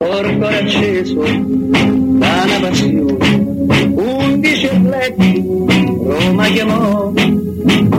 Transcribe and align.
Porto 0.00 0.46
acceso 0.46 1.22
da 1.22 2.44
una 2.44 2.60
passione, 2.60 3.96
undici 3.96 4.66
atleti 4.66 5.42
Roma 5.44 6.46
chiamò 6.46 7.12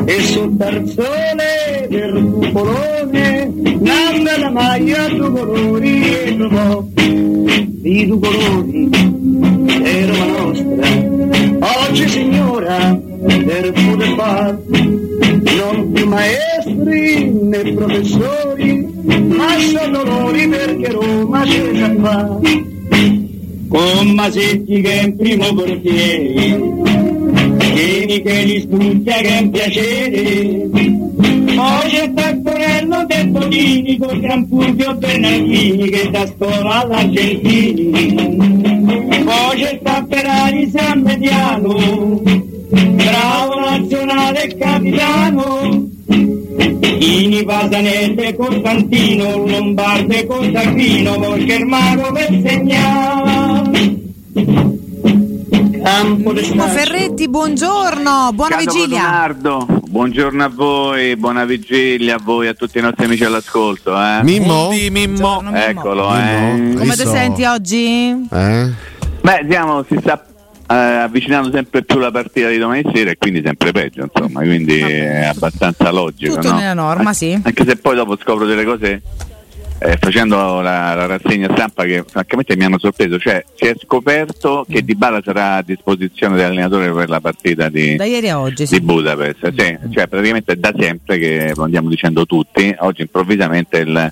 e 0.05 0.21
sul 0.21 0.55
tarzone 0.55 1.88
del 1.89 2.23
cupolone 2.31 3.51
nanda 3.81 4.38
la 4.38 4.49
maglia 4.49 5.09
due 5.09 5.29
colori 5.29 6.13
e 6.23 6.38
trovò. 6.38 6.85
Di 6.96 8.07
due 8.07 8.20
colori 8.20 8.89
è 9.84 10.05
Roma 10.05 10.25
nostra 10.25 11.88
oggi 11.89 12.07
signora 12.07 12.97
per 13.45 13.71
poter 13.73 14.13
far 14.16 14.57
non 15.57 15.91
più 15.91 16.07
maestri 16.07 17.29
né 17.29 17.73
professori 17.73 18.88
sono 19.70 20.04
dolori 20.04 20.47
perché 20.47 20.91
Roma 20.91 21.43
c'è 21.43 21.71
già 21.71 21.93
fa. 22.02 22.39
Con 23.68 24.09
Masetti 24.16 24.81
che 24.81 24.99
è 24.99 25.03
in 25.03 25.16
primo 25.16 25.53
portiere 25.53 26.59
Vieni 27.73 28.22
che 28.22 28.44
li 28.44 28.62
studia 28.62 29.16
che 29.17 29.27
è 29.27 29.41
un 29.41 29.49
piacere. 29.52 30.70
Poi 31.55 31.89
c'è 31.89 32.13
Taccorello 32.13 33.05
del 33.05 33.31
Tonini 33.31 33.98
con 33.98 34.20
Gran 34.20 34.48
Fulvio 34.48 34.95
Bernardini 34.95 35.89
che 35.89 36.09
da 36.09 36.25
scuola 36.25 36.81
all'Argentini. 36.81 37.89
Poi 39.23 39.59
c'è 39.59 39.80
Tapperari 39.81 40.70
San 40.70 41.02
Mediano 41.02 42.47
bravo 43.09 43.59
nazionale 43.59 44.55
capitano 44.58 45.88
Ini 46.99 47.45
Pasanese 47.45 48.35
Costantino 48.35 49.48
Lombarde 49.48 50.27
Costantino 50.27 51.17
Volchermano 51.17 52.12
de 52.12 52.27
Mimmo 55.81 56.67
Ferretti, 56.67 57.30
buongiorno, 57.30 58.31
buona 58.33 58.58
Caro 58.58 58.72
vigilia. 58.72 59.02
Leonardo, 59.02 59.66
buongiorno 59.88 60.44
a 60.44 60.50
voi, 60.53 61.16
buona 61.16 61.45
vigilia 61.45 62.16
a 62.16 62.20
voi, 62.22 62.47
a 62.47 62.53
tutti 62.53 62.77
i 62.77 62.81
nostri 62.81 63.05
amici 63.05 63.23
all'ascolto. 63.23 63.95
Eh. 63.95 64.20
Mimmo? 64.23 64.67
Buongiorno, 64.67 64.89
Mimmo. 64.92 65.55
Eccolo, 65.55 66.09
Mimmo? 66.11 66.73
eh. 66.73 66.73
Come 66.75 66.95
ti 66.95 67.05
senti 67.05 67.44
oggi? 67.45 68.27
Eh? 68.30 68.70
Beh, 69.22 69.39
diciamo, 69.45 69.83
si 69.88 69.97
sta 70.02 70.23
eh, 70.70 70.75
avvicinando 70.75 71.50
sempre 71.52 71.84
più 71.84 71.98
la 71.98 72.12
partita 72.12 72.48
di 72.50 72.59
domani 72.59 72.84
sera 72.94 73.09
e 73.09 73.17
quindi 73.17 73.42
sempre 73.44 73.72
peggio, 73.72 74.03
insomma, 74.03 74.42
quindi 74.42 74.78
è 74.80 75.26
abbastanza 75.26 75.89
logico. 75.89 76.36
Tutto 76.36 76.52
no? 76.52 76.59
nella 76.59 76.76
norma, 76.76 77.11
sì. 77.14 77.39
Anche 77.42 77.66
se 77.66 77.76
poi 77.78 77.95
dopo 77.95 78.16
scopro 78.17 78.45
delle 78.45 78.64
cose 78.64 79.02
eh, 79.80 79.98
facendo 80.00 80.61
la, 80.61 80.94
la 80.94 81.06
rassegna 81.08 81.48
stampa 81.52 81.86
che 81.86 82.03
francamente 82.08 82.56
mi 82.56 82.66
hanno 82.66 82.78
sorpreso, 82.78 83.17
cioè 83.17 83.44
si 83.56 83.66
è 83.66 83.73
scoperto 83.81 84.64
che 84.70 84.84
Di 84.84 84.94
Bala 84.94 85.22
sarà 85.23 85.56
a 85.56 85.61
disposizione 85.64 86.36
dell'allenatore 86.36 86.92
per 86.92 87.09
la 87.09 87.20
partita 87.20 87.67
di, 87.70 87.95
Da 87.95 88.06
ieri 88.06 88.30
a 88.30 88.39
oggi, 88.39 88.64
di 88.64 88.67
sì. 88.67 88.81
Budapest, 88.81 89.52
sì, 89.58 89.78
cioè 89.92 90.08
praticamente 90.08 90.52
è 90.52 90.56
da 90.56 90.72
sempre 90.78 91.17
che 91.17 91.54
lo 91.56 91.64
andiamo 91.64 91.89
dicendo 91.89 92.28
tutti, 92.28 92.76
oggi 92.80 93.02
improvvisamente 93.02 93.78
il, 93.78 94.11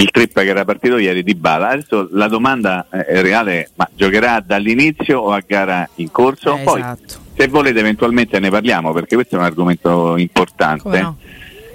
il 0.00 0.10
trip 0.10 0.32
che 0.32 0.48
era 0.48 0.64
partito 0.64 0.96
ieri 0.96 1.22
di 1.22 1.34
Bala. 1.34 1.68
Adesso 1.70 2.08
la 2.12 2.26
domanda 2.26 2.86
eh, 2.90 3.04
è 3.04 3.20
reale, 3.20 3.70
ma 3.74 3.88
giocherà 3.94 4.42
dall'inizio 4.44 5.20
o 5.20 5.32
a 5.32 5.42
gara 5.46 5.88
in 5.96 6.10
corso? 6.10 6.56
Eh, 6.56 6.62
Poi 6.62 6.80
esatto. 6.80 7.14
se 7.36 7.48
volete 7.48 7.80
eventualmente 7.80 8.38
ne 8.38 8.50
parliamo 8.50 8.92
perché 8.92 9.14
questo 9.14 9.36
è 9.36 9.38
un 9.38 9.44
argomento 9.44 10.16
importante, 10.16 11.00
no? 11.00 11.16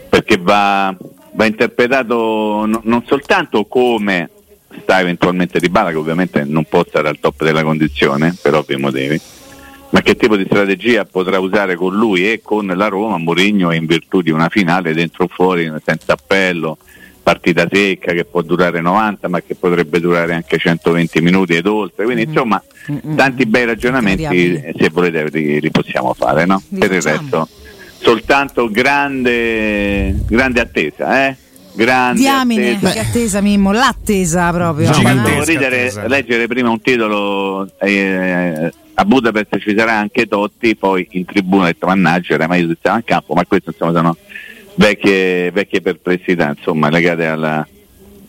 perché 0.10 0.38
va, 0.38 0.96
va 1.34 1.46
interpretato 1.46 2.66
no- 2.66 2.82
non 2.84 3.04
soltanto 3.06 3.66
come 3.66 4.30
sta 4.82 5.00
eventualmente 5.00 5.60
di 5.60 5.70
Bala, 5.70 5.92
che 5.92 5.98
ovviamente 5.98 6.44
non 6.44 6.66
può 6.66 6.84
stare 6.88 7.08
al 7.08 7.20
top 7.20 7.44
della 7.44 7.64
condizione 7.64 8.36
per 8.42 8.56
ovvi 8.56 8.76
motivi, 8.76 9.22
ma 9.92 10.02
che 10.02 10.16
tipo 10.16 10.36
di 10.36 10.46
strategia 10.46 11.06
potrà 11.06 11.40
usare 11.40 11.76
con 11.76 11.96
lui 11.96 12.30
e 12.30 12.42
con 12.42 12.66
la 12.66 12.88
Roma 12.88 13.18
Mourinho 13.18 13.72
in 13.72 13.86
virtù 13.86 14.22
di 14.22 14.32
una 14.32 14.50
finale 14.50 14.94
dentro 14.94 15.26
o 15.26 15.28
fuori 15.28 15.72
senza 15.84 16.14
appello, 16.14 16.78
partita 17.26 17.68
secca 17.72 18.14
che 18.14 18.24
può 18.24 18.44
durare 18.44 18.82
90 18.82 19.28
ma 19.30 19.42
che 19.42 19.56
potrebbe 19.56 20.00
durare 20.00 20.36
anche 20.36 20.60
120 20.60 21.22
minuti 21.22 21.56
ed 21.56 21.66
oltre, 21.66 22.04
quindi 22.06 22.22
insomma 22.26 22.62
Mm-mm. 22.92 23.16
tanti 23.16 23.48
bei 23.48 23.66
ragionamenti 23.66 24.62
se 24.78 24.90
volete 24.92 25.28
li, 25.32 25.60
li 25.60 25.72
possiamo 25.72 26.14
fare, 26.14 26.46
no? 26.46 26.62
Per 26.78 26.92
il 26.92 27.02
facciamo. 27.02 27.22
resto 27.24 27.50
soltanto 27.98 28.70
grande, 28.70 30.16
grande 30.28 30.60
attesa, 30.62 31.28
eh? 31.28 31.36
Grande 31.74 32.20
Diamine, 32.20 32.76
attesa. 32.76 32.92
che 32.94 33.00
attesa 33.00 33.42
Mimmo, 33.42 33.72
l'attesa 33.74 34.52
proprio. 34.52 34.86
No, 34.86 34.92
ha 34.92 34.96
Gigantesca 34.96 35.30
fatto 35.40 35.44
ridere 35.50 35.76
attesa. 35.82 36.08
leggere 36.08 36.48
prima 36.48 36.70
un 36.70 36.80
titolo 36.82 37.68
eh, 37.80 38.72
a 38.94 39.04
Budapest 39.04 39.58
ci 39.60 39.74
sarà 39.76 39.98
anche 39.98 40.28
Totti, 40.28 40.76
poi 40.76 41.06
in 41.12 41.26
tribuna 41.26 41.64
ho 41.64 41.66
detto 41.66 41.88
mannaggia 41.88 42.36
era 42.36 42.48
meglio 42.48 42.68
se 42.70 42.76
stava 42.80 42.98
in 42.98 43.04
campo, 43.04 43.34
ma 43.34 43.44
queste 43.46 43.72
insomma 43.72 43.92
sono 43.94 44.16
vecchie, 44.76 45.52
vecchie 45.52 45.82
perplessità 45.82 46.54
insomma 46.58 46.90
legate 46.90 47.26
alla, 47.26 47.68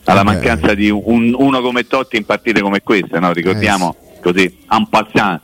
alla 0.05 0.21
Eh. 0.21 0.23
mancanza 0.23 0.73
di 0.73 0.89
un- 0.89 1.33
uno 1.37 1.61
come 1.61 1.87
Totti 1.87 2.17
in 2.17 2.25
partite 2.25 2.61
come 2.61 2.81
queste, 2.81 3.19
no? 3.19 3.31
ricordiamo 3.33 3.95
così 4.21 4.57
en 4.71 4.87
passant 4.89 5.41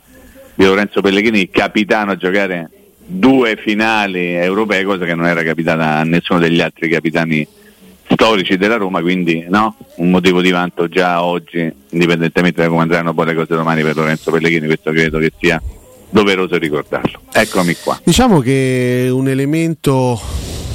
di 0.54 0.64
Lorenzo 0.64 1.00
Pellegrini, 1.00 1.48
capitano 1.50 2.12
a 2.12 2.16
giocare 2.16 2.70
due 3.06 3.56
finali 3.56 4.34
europee, 4.34 4.84
cosa 4.84 5.04
che 5.04 5.14
non 5.14 5.26
era 5.26 5.42
capitata 5.42 5.96
a 5.98 6.04
nessuno 6.04 6.38
degli 6.38 6.60
altri 6.60 6.88
capitani 6.88 7.46
storici 8.08 8.56
della 8.56 8.76
Roma, 8.76 9.00
quindi 9.00 9.44
no? 9.48 9.76
un 9.96 10.10
motivo 10.10 10.40
di 10.40 10.50
vanto 10.50 10.88
già 10.88 11.22
oggi, 11.24 11.70
indipendentemente 11.90 12.62
da 12.62 12.68
come 12.68 12.82
andranno 12.82 13.12
poi 13.12 13.26
le 13.26 13.34
cose 13.34 13.54
domani 13.54 13.82
per 13.82 13.96
Lorenzo 13.96 14.30
Pellegrini, 14.30 14.66
questo 14.66 14.90
credo 14.92 15.18
che 15.18 15.32
sia 15.40 15.60
doveroso 16.10 16.56
ricordarlo. 16.56 17.20
Eccomi 17.32 17.74
qua. 17.82 17.98
Diciamo 18.04 18.38
che 18.40 19.08
un 19.10 19.26
elemento 19.28 20.20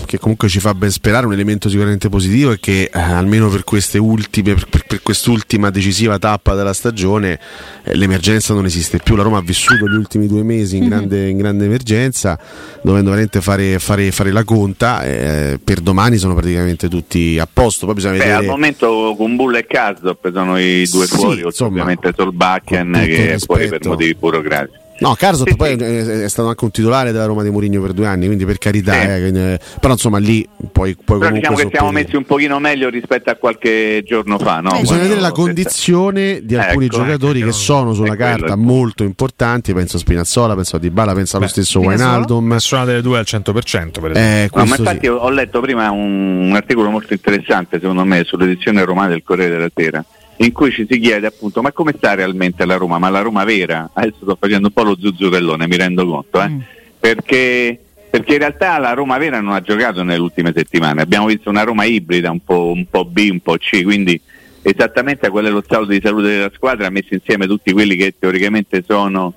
che 0.09 0.17
comunque 0.17 0.47
ci 0.49 0.59
fa 0.59 0.73
ben 0.73 0.89
sperare, 0.89 1.27
un 1.27 1.33
elemento 1.33 1.69
sicuramente 1.69 2.09
positivo 2.09 2.51
è 2.53 2.59
che 2.59 2.89
eh, 2.91 2.99
almeno 2.99 3.47
per 3.47 3.63
queste 3.63 3.99
ultime, 3.99 4.55
per, 4.55 4.65
per- 4.87 5.01
quest'ultima 5.03 5.69
decisiva 5.69 6.17
tappa 6.17 6.55
della 6.55 6.73
stagione 6.73 7.39
eh, 7.83 7.95
l'emergenza 7.95 8.55
non 8.55 8.65
esiste 8.65 8.97
più. 8.97 9.15
La 9.15 9.21
Roma 9.21 9.37
ha 9.37 9.41
vissuto 9.41 9.87
gli 9.87 9.93
ultimi 9.95 10.25
due 10.25 10.41
mesi 10.41 10.77
in 10.77 10.87
grande, 10.87 11.29
in 11.29 11.37
grande 11.37 11.65
emergenza, 11.65 12.39
dovendo 12.81 13.11
veramente 13.11 13.39
fare, 13.39 13.77
fare- 13.77 14.09
fare 14.09 14.31
la 14.31 14.43
conta. 14.43 15.03
eh, 15.03 15.59
per 15.63 15.79
domani 15.79 16.17
sono 16.17 16.33
praticamente 16.33 16.89
tutti 16.89 17.37
a 17.37 17.47
posto. 17.51 17.85
Poi 17.85 17.93
bisogna 17.93 18.13
Beh, 18.13 18.19
vedere. 18.19 18.37
al 18.39 18.45
momento 18.45 19.13
con 19.15 19.35
Bulla 19.35 19.59
e 19.59 19.67
Karsdorp 19.67 20.31
sono 20.33 20.57
i 20.59 20.87
due 20.89 21.05
Sì, 21.05 21.15
fuori, 21.17 21.41
insomma, 21.41 21.69
ovviamente 21.69 22.13
Solbakken 22.15 22.91
che 22.93 23.33
è 23.33 23.37
fuori 23.37 23.67
per 23.67 23.85
motivi 23.85 24.15
burocratici. 24.15 24.87
No, 24.99 25.15
Carzot 25.15 25.49
Sì, 25.49 25.55
poi 25.55 25.77
sì. 25.77 25.83
è, 25.83 26.27
stato 26.29 26.49
anche 26.49 26.63
un 26.65 26.71
titolare 26.71 27.11
della 27.11 27.25
Roma 27.25 27.43
di 27.43 27.49
Mourinho 27.49 27.81
per 27.81 27.93
due 27.93 28.07
anni, 28.07 28.25
quindi 28.25 28.45
per 28.45 28.57
carità, 28.57 28.93
Sì. 28.93 28.99
eh, 29.07 29.27
eh, 29.53 29.59
però 29.79 29.93
insomma 29.93 30.17
lì 30.17 30.47
poi, 30.71 30.95
poi 30.95 30.95
Però 30.95 31.17
comunque 31.19 31.39
diciamo 31.39 31.55
che 31.55 31.61
siamo 31.71 31.87
sopperire. 31.87 32.03
messi 32.03 32.15
un 32.15 32.23
pochino 32.25 32.59
meglio 32.59 32.89
rispetto 32.89 33.29
a 33.29 33.35
qualche 33.35 34.03
giorno 34.05 34.37
fa, 34.37 34.59
no? 34.59 34.75
Eh, 34.75 34.81
Bisogna 34.81 35.01
vedere 35.01 35.19
la 35.21 35.31
condizione 35.31 36.39
di 36.43 36.55
alcuni 36.55 36.85
Ecco, 36.85 36.97
giocatori 36.97 37.41
che 37.43 37.51
sono 37.51 37.93
sulla 37.93 38.13
è 38.13 38.15
quello 38.15 38.31
carta 38.37 38.53
il- 38.53 38.59
molto 38.59 39.03
importanti, 39.03 39.73
penso 39.73 39.97
a 39.97 39.99
Spinazzola, 39.99 40.55
penso 40.55 40.75
a 40.75 40.79
Dybala, 40.79 41.13
penso 41.13 41.37
allo 41.37 41.45
Beh, 41.45 41.51
stesso? 41.51 41.79
Wijnaldum. 41.79 42.47
Nessuna 42.51 42.85
delle 42.85 43.01
due 43.01 43.17
al 43.19 43.25
100% 43.25 44.01
per 44.01 44.11
esempio. 44.11 44.21
Eh, 44.21 44.49
No, 44.53 44.65
ma 44.65 44.75
infatti 44.77 44.99
sì. 45.01 45.07
ho, 45.07 45.15
ho 45.17 45.29
letto 45.29 45.59
prima 45.61 45.89
un, 45.91 46.47
un 46.49 46.55
articolo 46.55 46.89
molto 46.89 47.13
interessante 47.13 47.79
secondo 47.79 48.03
me 48.03 48.23
sull'edizione 48.25 48.83
romana 48.83 49.09
del 49.09 49.23
Corriere 49.23 49.51
della 49.55 49.69
Sera 49.73 50.03
in 50.41 50.51
cui 50.51 50.71
ci 50.71 50.85
si 50.89 50.99
chiede 50.99 51.27
appunto 51.27 51.61
ma 51.61 51.71
come 51.71 51.93
sta 51.95 52.13
realmente 52.13 52.65
la 52.65 52.75
Roma, 52.75 52.97
ma 52.97 53.09
la 53.09 53.21
Roma 53.21 53.43
vera? 53.43 53.89
Adesso 53.93 54.17
sto 54.21 54.37
facendo 54.39 54.67
un 54.67 54.73
po' 54.73 54.83
lo 54.83 54.97
zuzzurellone, 54.99 55.67
mi 55.67 55.75
rendo 55.75 56.05
conto, 56.05 56.41
eh? 56.41 56.49
Mm. 56.49 56.59
perché, 56.99 57.79
perché 58.09 58.33
in 58.33 58.39
realtà 58.39 58.77
la 58.77 58.93
Roma 58.93 59.17
vera 59.17 59.41
non 59.41 59.53
ha 59.53 59.61
giocato 59.61 60.03
nelle 60.03 60.21
ultime 60.21 60.53
settimane, 60.55 61.01
abbiamo 61.01 61.25
visto 61.25 61.49
una 61.49 61.63
Roma 61.63 61.83
ibrida, 61.83 62.31
un 62.31 62.43
po', 62.43 62.71
un 62.73 62.85
po' 62.89 63.05
B, 63.05 63.27
un 63.31 63.41
po' 63.41 63.57
C, 63.57 63.83
quindi 63.83 64.19
esattamente 64.61 65.29
quello 65.29 65.49
è 65.49 65.51
lo 65.51 65.63
stato 65.63 65.85
di 65.85 65.99
salute 66.01 66.27
della 66.27 66.51
squadra, 66.53 66.89
messi 66.89 67.15
insieme 67.15 67.45
tutti 67.45 67.73
quelli 67.73 67.95
che 67.97 68.15
teoricamente 68.17 68.83
sono 68.85 69.33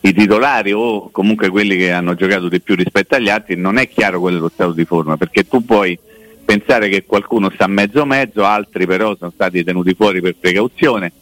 i 0.00 0.12
titolari 0.12 0.72
o 0.72 1.10
comunque 1.10 1.48
quelli 1.48 1.76
che 1.76 1.92
hanno 1.92 2.14
giocato 2.14 2.48
di 2.48 2.60
più 2.60 2.74
rispetto 2.74 3.14
agli 3.14 3.28
altri, 3.28 3.54
non 3.56 3.78
è 3.78 3.88
chiaro 3.88 4.20
quello 4.20 4.38
è 4.38 4.40
lo 4.40 4.50
stato 4.52 4.72
di 4.72 4.84
forma, 4.84 5.16
perché 5.16 5.46
tu 5.46 5.64
puoi 5.64 5.96
pensare 6.44 6.88
che 6.88 7.04
qualcuno 7.04 7.50
sta 7.50 7.66
mezzo 7.66 8.04
mezzo, 8.04 8.44
altri 8.44 8.86
però 8.86 9.16
sono 9.16 9.32
stati 9.34 9.64
tenuti 9.64 9.94
fuori 9.94 10.20
per 10.20 10.36
precauzione. 10.38 11.12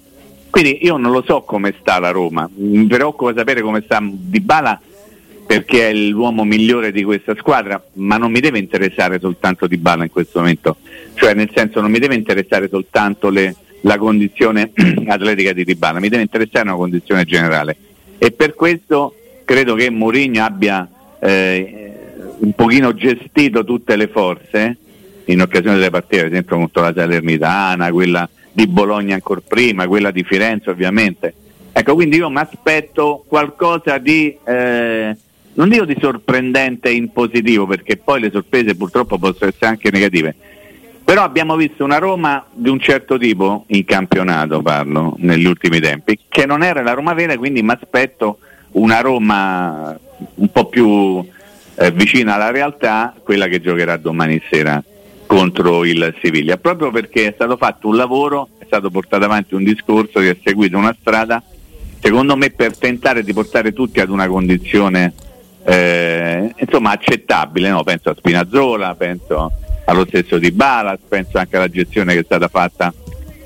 Quindi 0.50 0.84
io 0.84 0.96
non 0.98 1.12
lo 1.12 1.22
so 1.26 1.42
come 1.42 1.74
sta 1.80 1.98
la 1.98 2.10
Roma, 2.10 2.48
mi 2.54 2.86
preoccupa 2.86 3.32
sapere 3.34 3.62
come 3.62 3.82
sta 3.82 4.00
Dybala 4.02 4.80
perché 5.46 5.88
è 5.88 5.94
l'uomo 5.94 6.44
migliore 6.44 6.92
di 6.92 7.02
questa 7.02 7.34
squadra, 7.36 7.82
ma 7.94 8.16
non 8.16 8.30
mi 8.30 8.40
deve 8.40 8.58
interessare 8.58 9.18
soltanto 9.18 9.66
Dybala 9.66 10.04
in 10.04 10.10
questo 10.10 10.40
momento, 10.40 10.76
cioè 11.14 11.34
nel 11.34 11.50
senso 11.54 11.80
non 11.80 11.90
mi 11.90 11.98
deve 11.98 12.16
interessare 12.16 12.68
soltanto 12.68 13.30
le- 13.30 13.56
la 13.80 13.96
condizione 13.96 14.72
atletica 15.08 15.52
di 15.52 15.64
Dybala, 15.64 16.00
mi 16.00 16.08
deve 16.08 16.22
interessare 16.22 16.68
una 16.68 16.76
condizione 16.76 17.24
generale 17.24 17.76
e 18.18 18.30
per 18.30 18.54
questo 18.54 19.14
credo 19.44 19.74
che 19.74 19.90
Mourinho 19.90 20.44
abbia 20.44 20.88
eh, 21.18 21.92
un 22.38 22.52
pochino 22.52 22.94
gestito 22.94 23.64
tutte 23.64 23.96
le 23.96 24.08
forze 24.08 24.76
in 25.26 25.40
occasione 25.40 25.76
delle 25.76 25.90
partite, 25.90 26.24
ad 26.24 26.32
esempio 26.32 26.56
contro 26.56 26.82
la 26.82 26.92
Salernitana, 26.94 27.90
quella 27.90 28.28
di 28.52 28.66
Bologna 28.66 29.14
ancora 29.14 29.40
prima, 29.46 29.86
quella 29.86 30.10
di 30.10 30.22
Firenze 30.22 30.70
ovviamente. 30.70 31.34
Ecco, 31.72 31.94
quindi 31.94 32.16
io 32.16 32.28
mi 32.28 32.38
aspetto 32.38 33.24
qualcosa 33.26 33.96
di, 33.96 34.36
eh, 34.44 35.16
non 35.54 35.68
dico 35.68 35.84
di 35.86 35.96
sorprendente 35.98 36.90
in 36.90 37.10
positivo, 37.12 37.66
perché 37.66 37.96
poi 37.96 38.20
le 38.20 38.30
sorprese 38.30 38.74
purtroppo 38.74 39.18
possono 39.18 39.50
essere 39.50 39.66
anche 39.66 39.90
negative, 39.90 40.34
però 41.02 41.22
abbiamo 41.22 41.56
visto 41.56 41.82
una 41.82 41.96
Roma 41.96 42.44
di 42.52 42.68
un 42.68 42.78
certo 42.78 43.16
tipo 43.16 43.64
in 43.68 43.84
campionato, 43.86 44.60
parlo, 44.60 45.14
negli 45.18 45.46
ultimi 45.46 45.80
tempi, 45.80 46.18
che 46.28 46.44
non 46.44 46.62
era 46.62 46.82
la 46.82 46.92
Roma 46.92 47.14
vera, 47.14 47.38
quindi 47.38 47.62
mi 47.62 47.72
aspetto 47.72 48.38
una 48.72 49.00
Roma 49.00 49.98
un 50.34 50.48
po' 50.52 50.66
più 50.66 51.24
eh, 51.74 51.90
vicina 51.90 52.34
alla 52.34 52.50
realtà, 52.50 53.14
quella 53.22 53.46
che 53.46 53.62
giocherà 53.62 53.96
domani 53.96 54.40
sera 54.50 54.82
contro 55.32 55.86
il 55.86 56.14
Siviglia, 56.20 56.58
proprio 56.58 56.90
perché 56.90 57.28
è 57.28 57.32
stato 57.34 57.56
fatto 57.56 57.88
un 57.88 57.96
lavoro, 57.96 58.50
è 58.58 58.64
stato 58.66 58.90
portato 58.90 59.24
avanti 59.24 59.54
un 59.54 59.64
discorso 59.64 60.20
che 60.20 60.28
ha 60.28 60.36
seguito 60.44 60.76
una 60.76 60.94
strada, 61.00 61.42
secondo 62.00 62.36
me 62.36 62.50
per 62.50 62.76
tentare 62.76 63.22
di 63.22 63.32
portare 63.32 63.72
tutti 63.72 64.00
ad 64.00 64.10
una 64.10 64.26
condizione 64.26 65.14
eh, 65.64 66.52
insomma 66.58 66.90
accettabile, 66.90 67.70
no? 67.70 67.82
penso 67.82 68.10
a 68.10 68.14
Spinazzola, 68.14 68.94
penso 68.94 69.52
allo 69.86 70.04
stesso 70.06 70.36
Di 70.38 70.50
Balas, 70.50 70.98
penso 71.08 71.38
anche 71.38 71.56
alla 71.56 71.68
gestione 71.68 72.12
che 72.12 72.20
è 72.20 72.24
stata 72.24 72.48
fatta 72.48 72.92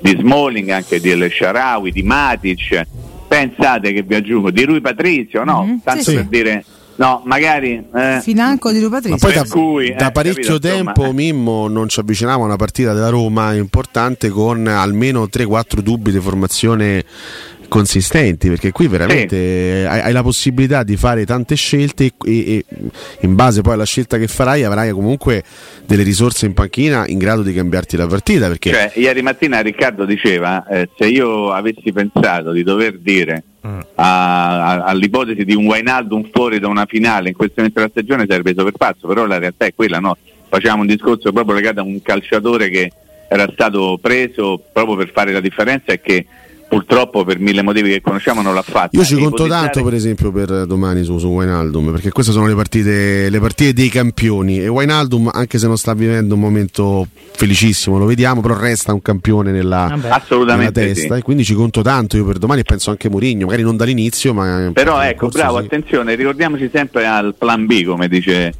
di 0.01 0.15
Smalling, 0.19 0.69
anche 0.69 0.99
di 0.99 1.09
El 1.09 1.31
Sharawi, 1.31 1.91
di 1.91 2.03
Matic, 2.03 2.85
pensate 3.29 3.93
che 3.93 4.01
vi 4.03 4.15
aggiungo 4.15 4.51
di 4.51 4.65
Rui 4.65 4.81
Patrizio, 4.81 5.45
no? 5.45 5.63
Mhm, 5.63 5.81
Tanto 5.83 6.03
sì, 6.03 6.15
per 6.15 6.23
sì. 6.23 6.29
dire 6.29 6.65
no, 6.97 7.21
magari 7.25 7.83
eh, 7.93 8.19
Financo 8.21 8.71
di 8.71 8.79
Lu 8.79 8.89
Ma 8.89 8.99
poi 8.99 9.33
da, 9.33 9.45
cui, 9.45 9.93
da 9.93 10.07
eh, 10.07 10.11
parecchio 10.11 10.53
capito, 10.53 10.67
insomma, 10.67 10.91
tempo, 10.93 11.09
eh. 11.09 11.13
Mimmo, 11.13 11.67
non 11.67 11.89
ci 11.89 11.99
avviciniamo 11.99 12.43
a 12.43 12.45
una 12.45 12.55
partita 12.55 12.93
della 12.93 13.09
Roma 13.09 13.53
importante 13.53 14.29
con 14.29 14.67
almeno 14.67 15.23
3-4 15.23 15.79
dubbi 15.79 16.11
di 16.11 16.19
formazione 16.19 17.03
consistenti 17.67 18.47
perché 18.49 18.71
qui 18.71 18.87
veramente 18.87 19.85
hai, 19.87 19.99
hai 20.01 20.11
la 20.13 20.23
possibilità 20.23 20.83
di 20.83 20.95
fare 20.97 21.25
tante 21.25 21.55
scelte 21.55 22.11
e, 22.25 22.55
e 22.57 22.65
in 23.21 23.35
base 23.35 23.61
poi 23.61 23.73
alla 23.73 23.85
scelta 23.85 24.17
che 24.17 24.27
farai 24.27 24.63
avrai 24.63 24.91
comunque 24.91 25.43
delle 25.85 26.03
risorse 26.03 26.45
in 26.45 26.53
panchina 26.53 27.05
in 27.07 27.17
grado 27.17 27.41
di 27.43 27.53
cambiarti 27.53 27.97
la 27.97 28.07
partita 28.07 28.47
perché 28.47 28.71
Cioè, 28.71 28.91
ieri 28.95 29.21
mattina 29.21 29.59
Riccardo 29.59 30.05
diceva 30.05 30.65
eh, 30.67 30.89
se 30.97 31.07
io 31.07 31.51
avessi 31.51 31.91
pensato 31.91 32.51
di 32.51 32.63
dover 32.63 32.97
dire 32.99 33.43
Mm. 33.67 33.79
a- 33.95 34.65
a- 34.65 34.83
all'ipotesi 34.85 35.43
di 35.43 35.53
un 35.53 35.65
Wijnaldum 35.65 36.29
fuori 36.31 36.57
da 36.59 36.67
una 36.67 36.85
finale 36.85 37.29
in 37.29 37.35
questo 37.35 37.55
momento 37.57 37.79
della 37.79 37.91
stagione 37.91 38.25
sarebbe 38.25 38.53
preso 38.53 38.63
per 38.63 38.77
pazzo, 38.77 39.07
però 39.07 39.25
la 39.25 39.39
realtà 39.39 39.65
è 39.65 39.73
quella, 39.75 39.99
no? 39.99 40.15
Facciamo 40.47 40.81
un 40.81 40.87
discorso 40.87 41.33
proprio 41.33 41.55
legato 41.55 41.81
a 41.81 41.83
un 41.83 42.01
calciatore 42.01 42.69
che 42.69 42.91
era 43.27 43.45
stato 43.51 43.97
preso 44.01 44.63
proprio 44.71 44.95
per 44.95 45.11
fare 45.11 45.33
la 45.33 45.41
differenza 45.41 45.91
e 45.91 45.99
che 45.99 46.25
purtroppo 46.67 47.23
per 47.23 47.39
mille 47.39 47.61
motivi 47.61 47.89
che 47.91 48.01
conosciamo 48.01 48.41
non 48.41 48.53
l'ha 48.53 48.61
fatto. 48.61 48.97
io 48.97 49.03
ci 49.03 49.13
E 49.13 49.17
conto 49.17 49.45
ipotizzare- 49.45 49.71
tanto 49.71 49.83
per 49.83 49.93
esempio 49.93 50.31
per 50.31 50.65
domani 50.65 51.03
su, 51.03 51.17
su 51.17 51.27
Wijnaldum 51.27 51.91
perché 51.91 52.11
queste 52.11 52.31
sono 52.31 52.47
le 52.47 52.55
partite, 52.55 53.29
le 53.29 53.39
partite 53.39 53.73
dei 53.73 53.89
campioni 53.89 54.59
e 54.61 54.67
Wijnaldum 54.67 55.29
anche 55.33 55.57
se 55.59 55.67
non 55.67 55.77
sta 55.77 55.93
vivendo 55.93 56.33
un 56.35 56.39
momento 56.41 57.07
felicissimo 57.31 57.97
lo 57.97 58.05
vediamo 58.05 58.41
però 58.41 58.57
resta 58.57 58.93
un 58.93 59.01
campione 59.01 59.51
nella, 59.51 59.87
Vabbè. 59.89 60.45
nella 60.55 60.71
testa 60.71 61.13
sì. 61.15 61.19
e 61.19 61.23
quindi 61.23 61.43
ci 61.45 61.53
conto 61.53 61.81
tanto 61.81 62.17
io 62.17 62.25
per 62.25 62.37
domani 62.37 62.61
e 62.61 62.63
penso 62.63 62.89
anche 62.89 63.09
Mourinho 63.09 63.45
magari 63.45 63.63
non 63.63 63.77
dall'inizio 63.77 64.33
ma 64.33 64.69
Però 64.73 64.97
nel 64.99 65.09
ecco, 65.09 65.25
corso 65.25 65.37
bravo, 65.37 65.59
sì. 65.59 65.65
attenzione, 65.65 66.15
ricordiamoci 66.15 66.69
sempre 66.73 67.05
al 67.05 67.35
plan 67.37 67.65
B, 67.65 67.83
come 67.85 68.07
dice, 68.07 68.53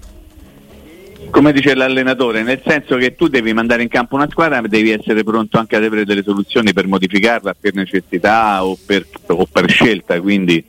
come 1.30 1.52
dice 1.52 1.76
l'allenatore, 1.76 2.44
nel 2.44 2.62
senso 2.66 2.96
che 2.98 3.16
tu 3.16 3.28
devi 3.28 3.54
mandare 3.54 3.84
in 3.84 3.90
campo 3.90 4.16
una 4.16 4.28
squadra, 4.30 4.62
ma 4.62 4.68
devi 4.68 4.92
essere 4.92 5.24
pronto 5.24 5.58
anche 5.58 5.76
ad 5.76 5.84
avere 5.84 6.06
delle 6.06 6.24
soluzioni 6.24 6.74
per 6.74 6.88
modificarla 6.88 7.56
per 7.60 7.74
necessità 7.74 8.66
o 8.66 8.78
per, 8.84 9.06
o 9.28 9.46
per 9.46 9.70
scelta. 9.70 10.20
Quindi 10.22 10.64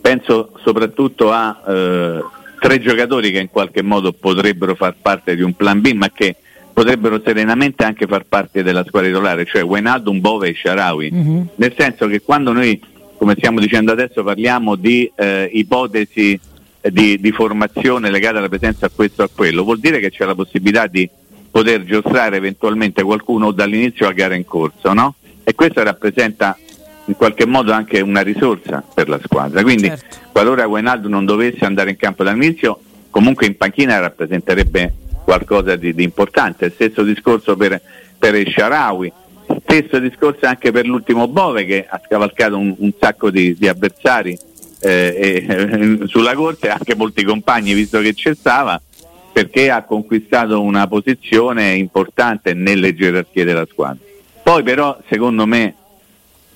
penso 0.00 0.52
soprattutto 0.62 1.32
a 1.32 1.62
eh, 1.66 2.24
tre 2.60 2.80
giocatori 2.80 3.30
che 3.30 3.38
in 3.38 3.48
qualche 3.48 3.82
modo 3.82 4.12
potrebbero 4.12 4.74
far 4.74 4.94
parte 5.00 5.34
di 5.34 5.42
un 5.42 5.54
plan 5.54 5.80
B, 5.80 5.92
ma 5.92 6.10
che 6.10 6.36
potrebbero 6.72 7.20
serenamente 7.24 7.84
anche 7.84 8.06
far 8.06 8.24
parte 8.24 8.62
della 8.62 8.84
squadra 8.86 9.08
titolare, 9.08 9.44
cioè 9.44 9.62
Wijnaldum, 9.62 10.20
Bove 10.20 10.48
e 10.48 10.54
Sharawi. 10.54 11.10
Mhm. 11.10 11.48
Nel 11.56 11.74
senso 11.76 12.06
che 12.06 12.22
quando 12.22 12.52
noi, 12.52 12.80
come 13.16 13.34
stiamo 13.36 13.60
dicendo 13.60 13.92
adesso, 13.92 14.22
parliamo 14.22 14.76
di 14.76 15.10
eh, 15.14 15.48
ipotesi 15.52 16.38
di, 16.90 17.20
di 17.20 17.32
formazione 17.32 18.10
legate 18.10 18.38
alla 18.38 18.48
presenza 18.48 18.86
a 18.86 18.90
questo 18.94 19.22
o 19.22 19.24
a 19.26 19.30
quello, 19.34 19.62
vuol 19.62 19.78
dire 19.78 20.00
che 20.00 20.10
c'è 20.10 20.24
la 20.24 20.34
possibilità 20.34 20.86
di 20.86 21.08
poter 21.50 21.84
giostrare 21.84 22.36
eventualmente 22.36 23.02
qualcuno 23.02 23.50
dall'inizio 23.50 24.08
a 24.08 24.12
gara 24.12 24.34
in 24.34 24.44
corso, 24.44 24.92
no? 24.92 25.14
E 25.44 25.54
questo 25.54 25.82
rappresenta 25.82 26.56
in 27.06 27.16
qualche 27.16 27.46
modo 27.46 27.72
anche 27.72 28.00
una 28.00 28.22
risorsa 28.22 28.82
per 28.94 29.08
la 29.08 29.20
squadra. 29.22 29.62
Quindi 29.62 29.88
Certo. 29.88 30.16
qualora 30.32 30.66
Guainaldo 30.66 31.08
non 31.08 31.24
dovesse 31.24 31.64
andare 31.64 31.90
in 31.90 31.96
campo 31.96 32.24
dall'inizio, 32.24 32.80
comunque 33.10 33.46
in 33.46 33.56
panchina 33.56 33.98
rappresenterebbe 33.98 34.94
qualcosa 35.24 35.76
di, 35.76 35.94
di 35.94 36.02
importante. 36.02 36.70
Stesso 36.70 37.02
discorso 37.02 37.56
per, 37.56 37.80
per 38.18 38.34
il 38.34 38.50
Sharawi, 38.50 39.12
stesso 39.64 39.98
discorso 39.98 40.46
anche 40.46 40.70
per 40.70 40.86
l'ultimo 40.86 41.28
Bove 41.28 41.64
che 41.64 41.86
ha 41.88 42.00
scavalcato 42.04 42.56
un, 42.56 42.74
un 42.78 42.92
sacco 42.98 43.30
di, 43.30 43.54
di 43.58 43.68
avversari 43.68 44.38
eh, 44.82 45.46
e, 45.48 45.98
sulla 46.08 46.34
corte, 46.34 46.68
anche 46.68 46.94
molti 46.94 47.24
compagni 47.24 47.72
visto 47.72 48.00
che 48.00 48.14
c'è 48.14 48.34
stava, 48.34 48.80
perché 49.32 49.70
ha 49.70 49.82
conquistato 49.84 50.60
una 50.60 50.86
posizione 50.86 51.72
importante 51.74 52.52
nelle 52.52 52.94
gerarchie 52.94 53.44
della 53.44 53.66
squadra. 53.70 54.04
Poi 54.42 54.62
però 54.62 54.98
secondo 55.08 55.46
me 55.46 55.74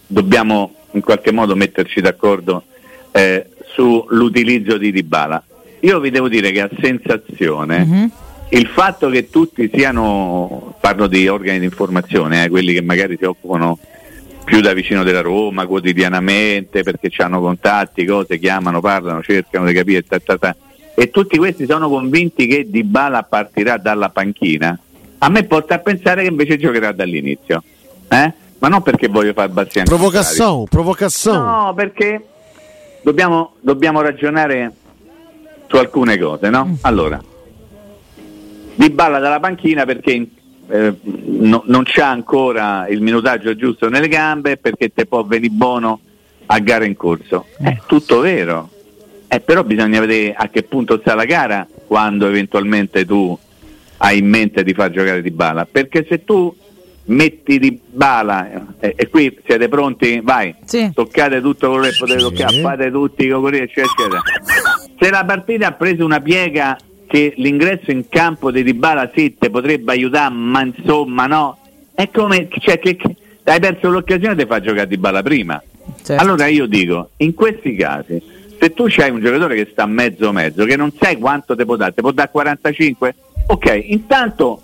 dobbiamo 0.06 0.75
in 0.93 1.00
qualche 1.00 1.32
modo 1.32 1.55
metterci 1.55 2.00
d'accordo 2.00 2.64
eh, 3.12 3.46
sull'utilizzo 3.73 4.76
di 4.76 4.93
Dybala. 4.93 5.43
Io 5.81 6.00
vi 6.00 6.11
devo 6.11 6.29
dire 6.29 6.50
che 6.50 6.61
a 6.62 6.70
sensazione 6.81 7.84
Mhm. 7.84 8.11
il 8.50 8.67
fatto 8.67 9.08
che 9.08 9.31
tutti 9.31 9.70
siano, 9.72 10.75
parlo 10.81 11.06
di 11.06 11.29
organi 11.29 11.61
di 11.61 11.64
informazione, 11.67 12.44
eh, 12.44 12.49
quelli 12.49 12.72
che 12.72 12.82
magari 12.82 13.17
si 13.19 13.25
occupano 13.25 13.79
più 14.46 14.60
da 14.60 14.72
vicino 14.72 15.02
della 15.02 15.22
Roma 15.22 15.66
quotidianamente 15.66 16.84
perché 16.84 17.10
hanno 17.19 17.40
contatti, 17.40 18.04
cose, 18.04 18.38
chiamano, 18.38 18.81
parlano, 18.81 19.20
cercano 19.20 19.66
di 19.66 19.75
capire, 19.75 20.04
ta, 20.04 20.20
ta, 20.20 20.38
ta, 20.38 20.56
e 20.94 21.10
tutti 21.10 21.37
questi 21.37 21.66
sono 21.66 21.88
convinti 21.88 22.46
che 22.46 22.70
Dybala 22.70 23.25
partirà 23.25 23.76
dalla 23.76 24.08
panchina, 24.08 24.78
a 25.19 25.28
me 25.28 25.43
porta 25.43 25.75
a 25.75 25.78
pensare 25.81 26.22
che 26.22 26.28
invece 26.28 26.58
giocherà 26.58 26.93
dall'inizio. 26.93 27.60
Eh? 28.08 28.32
Ma 28.58 28.69
non 28.69 28.82
perché 28.82 29.08
voglio 29.08 29.32
far 29.32 29.48
bassi 29.48 29.81
anche 29.81 29.90
Provocazione, 29.90 30.64
provocazione. 30.70 31.38
No, 31.38 31.75
perché 31.75 32.24
dobbiamo, 33.03 33.55
dobbiamo 33.60 34.00
ragionare 34.00 34.72
su 35.67 35.76
alcune 35.76 36.17
cose, 36.19 36.50
no? 36.50 36.79
Allora, 36.82 37.20
Di 38.76 38.91
balla 38.91 39.19
dalla 39.19 39.41
panchina 39.41 39.84
perché 39.84 40.29
eh, 40.69 40.94
no- 41.03 41.63
non 41.67 41.82
c'ha 41.85 42.08
ancora 42.08 42.87
il 42.89 43.01
minutaggio 43.01 43.55
giusto 43.56 43.89
nelle 43.89 44.08
gambe 44.08 44.56
perché 44.56 44.93
te 44.93 45.06
può 45.06 45.23
venire 45.25 45.53
buono 45.53 46.01
a 46.46 46.58
gara 46.61 46.85
in 46.85 46.96
corso. 46.96 47.46
È 47.58 47.79
tutto 47.87 48.20
vero. 48.20 48.70
Eh, 49.29 49.41
però 49.41 49.65
bisogna 49.65 49.99
vedere 50.01 50.35
a 50.35 50.49
che 50.49 50.63
punto 50.63 50.99
sta 51.01 51.15
la 51.15 51.25
gara 51.25 51.67
quando 51.87 52.29
eventualmente 52.29 53.05
tu 53.05 53.37
hai 53.99 54.19
in 54.19 54.29
mente 54.29 54.63
di 54.63 54.73
far 54.73 54.91
giocare 54.91 55.23
di 55.23 55.31
bala. 55.32 55.67
Perché 55.70 56.06
se 56.08 56.25
tu 56.25 56.55
metti 57.08 57.58
di 57.58 57.79
bala 57.89 58.77
eh, 58.81 58.94
e 58.96 59.08
qui 59.08 59.37
siete 59.46 59.69
pronti, 59.69 60.20
vai, 60.23 60.55
Sì. 60.65 60.91
toccate 60.94 61.41
tutto 61.41 61.70
quello 61.70 61.85
che 61.85 61.94
potete 61.99 62.19
Sì. 62.20 62.25
toccare, 62.29 62.61
fate 62.61 62.91
tutti 62.91 63.25
i 63.25 63.29
cocori, 63.29 63.58
eccetera, 63.58 63.87
eccetera. 63.96 64.23
Se 64.99 65.11
la 65.11 65.25
partita 65.25 65.69
ha 65.69 65.73
preso 65.73 66.05
una 66.05 66.20
piega 66.20 66.77
che 67.06 67.34
l'ingresso 67.36 67.91
in 67.91 68.08
campo 68.08 68.51
di 68.51 68.63
Dybala 68.63 69.10
sì 69.15 69.36
te 69.39 69.51
potrebbe 69.51 69.93
aiutare, 69.93 70.34
ma 70.34 70.63
insomma 70.63 71.27
no, 71.27 71.58
è 71.94 72.10
come 72.10 72.48
cioè, 72.51 72.79
che, 72.79 72.96
che- 72.96 73.17
hai 73.44 73.60
perso 73.60 73.89
l'occasione 73.89 74.34
di 74.34 74.44
far 74.46 74.60
giocare 74.60 74.89
Dybala 74.89 75.22
prima. 75.22 75.63
Certo. 76.03 76.22
Allora 76.22 76.46
io 76.46 76.67
dico, 76.67 77.10
in 77.19 77.34
questi 77.34 77.75
casi, 77.77 78.20
se 78.58 78.72
tu 78.72 78.86
c'hai 78.89 79.10
un 79.10 79.20
giocatore 79.20 79.55
che 79.55 79.69
sta 79.70 79.86
mezzo 79.86 80.32
mezzo, 80.32 80.65
che 80.65 80.77
non 80.77 80.93
sai 80.98 81.17
quanto 81.19 81.55
te 81.55 81.65
può 81.65 81.77
dare, 81.77 81.93
te 81.93 82.01
può 82.01 82.10
dare 82.10 82.31
45? 82.31 83.15
Ok, 83.48 83.84
intanto 83.84 84.63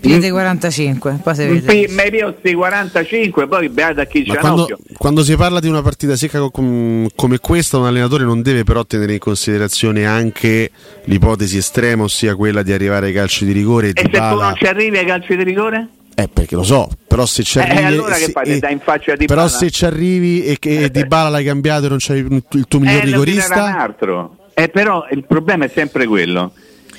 Piede 0.00 0.30
45, 0.30 1.20
poi 1.22 1.34
si 1.34 1.44
vede. 1.46 1.72
mi 1.74 1.86
mi 1.94 2.10
pio 2.10 2.34
sti 2.38 2.54
45, 2.54 3.46
poi 3.46 3.68
beata 3.68 4.04
chi 4.06 4.24
c'ha 4.24 4.36
quando, 4.38 4.66
quando 4.96 5.22
si 5.22 5.36
parla 5.36 5.60
di 5.60 5.68
una 5.68 5.82
partita 5.82 6.16
secca 6.16 6.38
co- 6.38 6.50
com- 6.50 7.06
come 7.14 7.38
questa, 7.38 7.76
un 7.76 7.84
allenatore 7.86 8.24
non 8.24 8.40
deve 8.40 8.64
però 8.64 8.84
tenere 8.86 9.12
in 9.12 9.18
considerazione 9.18 10.06
anche 10.06 10.70
l'ipotesi 11.04 11.58
estrema, 11.58 12.04
ossia 12.04 12.34
quella 12.34 12.62
di 12.62 12.72
arrivare 12.72 13.06
ai 13.08 13.12
calci 13.12 13.44
di 13.44 13.52
rigore. 13.52 13.88
E 13.88 13.90
E 13.90 13.94
se 13.96 14.02
tu 14.04 14.08
Dybala- 14.10 14.44
non 14.44 14.54
ci 14.56 14.64
arrivi 14.64 14.96
ai 14.98 15.04
calci 15.06 15.36
di 15.36 15.42
rigore? 15.42 15.88
Eh, 16.14 16.28
perché 16.28 16.54
lo 16.54 16.62
so, 16.64 16.88
però 17.06 17.24
se 17.26 17.42
ci 17.42 17.58
Eh, 17.58 17.62
arrivi. 17.62 17.84
allora 17.84 18.14
che 18.16 18.32
se- 18.32 19.12
eh? 19.12 19.24
Però 19.26 19.48
se 19.48 19.70
ci 19.70 19.84
arrivi 19.84 20.44
e 20.44 20.58
che 20.58 20.84
Eh, 20.84 20.90
Di 20.90 21.04
Bala 21.06 21.28
l'hai 21.28 21.44
cambiato 21.44 21.86
e 21.86 21.88
non 21.90 21.98
c'hai 22.00 22.18
il 22.20 22.64
tuo 22.68 22.78
miglior 22.80 23.02
Eh, 23.02 23.04
rigorista. 23.04 23.78
altro. 23.78 24.36
Eh, 24.54 24.68
però 24.68 25.06
il 25.10 25.24
problema 25.26 25.64
è 25.66 25.70
sempre 25.74 26.06
quello. 26.06 26.52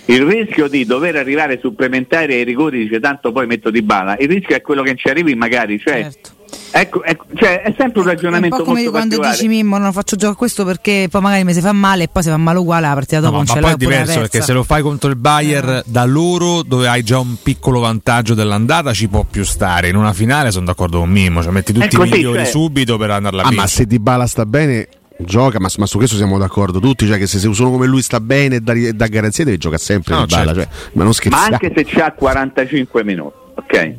Il 0.05 0.24
rischio 0.24 0.67
di 0.67 0.86
dover 0.86 1.15
arrivare 1.15 1.60
supplementari 1.62 2.34
ai 2.34 2.43
rigori 2.43 2.84
dice 2.84 3.00
tanto 3.00 3.31
poi 3.31 3.46
metto 3.48 3.70
di 3.70 3.81
bala, 3.81 4.17
il 4.17 4.27
rischio 4.27 4.55
è 4.55 4.62
quello 4.62 4.81
che 4.81 4.89
non 4.89 4.98
ci 4.98 5.08
arrivi 5.10 5.36
magari, 5.36 5.79
cioè 5.79 6.01
Certo. 6.01 6.39
Ecco, 6.74 7.03
ecco, 7.03 7.25
cioè, 7.36 7.62
è 7.62 7.74
sempre 7.77 8.01
un 8.01 8.08
È 8.08 8.10
ragionamento 8.10 8.55
un 8.55 8.62
po' 8.62 8.67
come 8.67 8.84
molto 8.84 8.98
quando 8.98 9.20
dici 9.20 9.48
Mimmo 9.48 9.77
non 9.77 9.93
faccio 9.93 10.17
gioco 10.17 10.34
a 10.34 10.36
questo 10.36 10.65
perché 10.65 11.08
poi 11.10 11.22
magari 11.22 11.43
mi 11.46 11.53
si 11.53 11.62
fa 11.62 11.72
male 11.72 12.03
e 12.03 12.08
poi 12.10 12.24
si 12.24 12.29
fa 12.29 12.36
male 12.38 12.60
uguale 12.60 12.88
la 12.88 12.93
partita 12.93 13.20
dopo 13.22 13.38
No, 13.38 13.43
non 13.43 13.46
ma 13.46 13.53
ce 13.53 13.60
poi 13.60 13.70
l'hai 13.70 13.74
è 13.74 13.77
diverso 13.77 14.20
perché 14.20 14.41
se 14.41 14.53
lo 14.53 14.63
fai 14.63 14.81
contro 14.81 15.10
il 15.10 15.15
Bayern 15.15 15.81
da 15.86 16.03
loro 16.05 16.62
dove 16.63 16.88
hai 16.89 17.03
già 17.03 17.20
un 17.20 17.36
piccolo 17.41 17.79
vantaggio 17.79 18.34
dell'andata 18.34 18.93
ci 18.93 19.08
può 19.08 19.25
più 19.29 19.43
stare. 19.46 19.88
In 19.89 19.96
una 19.96 20.12
finale 20.13 20.51
sono 20.51 20.65
d'accordo 20.65 21.00
con 21.00 21.10
Mimmo, 21.10 21.41
cioè 21.41 21.51
metti 21.53 21.72
tutti 21.74 21.88
È 21.88 21.89
così, 21.89 22.10
i 22.10 22.12
migliori 22.15 22.38
cioè- 22.39 22.48
subito 22.48 22.98
per 22.98 23.12
andarla 23.12 23.43
a 23.43 23.48
Ah, 23.48 23.51
ma 23.51 23.67
se 23.67 23.86
Di 23.86 24.00
Bala 24.00 24.27
sta 24.27 24.46
bene, 24.46 24.88
gioca, 25.18 25.60
ma, 25.60 25.68
ma 25.77 25.86
su 25.86 25.98
questo 25.98 26.15
siamo 26.15 26.38
d'accordo 26.38 26.80
tutti. 26.80 27.06
Cioè, 27.08 27.18
che 27.18 27.27
se 27.27 27.46
uno 27.48 27.72
come 27.72 27.88
lui 27.88 28.01
sta 28.01 28.20
bene 28.20 28.56
e 28.56 28.60
dà, 28.62 28.74
dà 28.94 29.08
garanzia, 29.08 29.44
deve 29.46 29.58
giocare 29.58 29.82
sempre 29.82 30.13
No, 30.15 30.25
Di 30.25 30.34
Bala. 30.36 30.53
certo. 30.53 30.60
Cioè, 30.62 30.89
ma 30.94 31.03
non 31.03 31.08
Ma 31.08 31.13
scherzare. 31.13 31.53
anche 31.53 31.74
se 31.75 31.84
c'ha 31.86 32.12
45 32.13 33.03
minuti, 33.03 33.36
ok? 33.56 33.94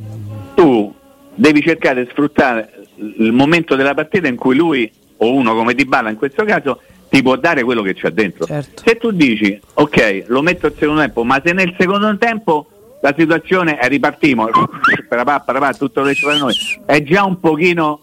Tu 0.54 0.94
devi 1.34 1.62
cercare 1.62 2.04
di 2.04 2.10
sfruttare 2.10 2.70
il 3.18 3.32
momento 3.32 3.74
della 3.76 3.94
partita 3.94 4.28
in 4.28 4.36
cui 4.36 4.54
lui, 4.56 4.90
o 5.18 5.32
uno 5.34 5.54
come 5.54 5.74
Di 5.74 5.84
Bala 5.84 6.10
in 6.10 6.16
questo 6.16 6.44
caso, 6.44 6.80
ti 7.08 7.22
può 7.22 7.36
dare 7.36 7.62
quello 7.62 7.82
che 7.82 7.94
c'ha 7.94 8.10
dentro. 8.10 8.46
Certo. 8.46 8.82
Se 8.84 8.96
tu 8.96 9.10
dici, 9.12 9.60
ok, 9.74 10.24
lo 10.28 10.40
metto 10.42 10.66
al 10.66 10.74
secondo 10.78 11.00
tempo, 11.00 11.24
ma 11.24 11.40
se 11.44 11.52
nel 11.52 11.74
secondo 11.78 12.16
tempo 12.18 12.66
la 13.02 13.14
situazione 13.16 13.76
è 13.78 13.88
ripartimo, 13.88 14.48
parapà, 15.08 15.40
parapà, 15.40 15.72
tutto 15.74 16.00
quello 16.00 16.08
che 16.08 16.14
ci 16.14 16.24
fa 16.24 16.36
noi, 16.38 16.54
è 16.86 17.02
già 17.02 17.24
un 17.24 17.38
pochino, 17.40 18.00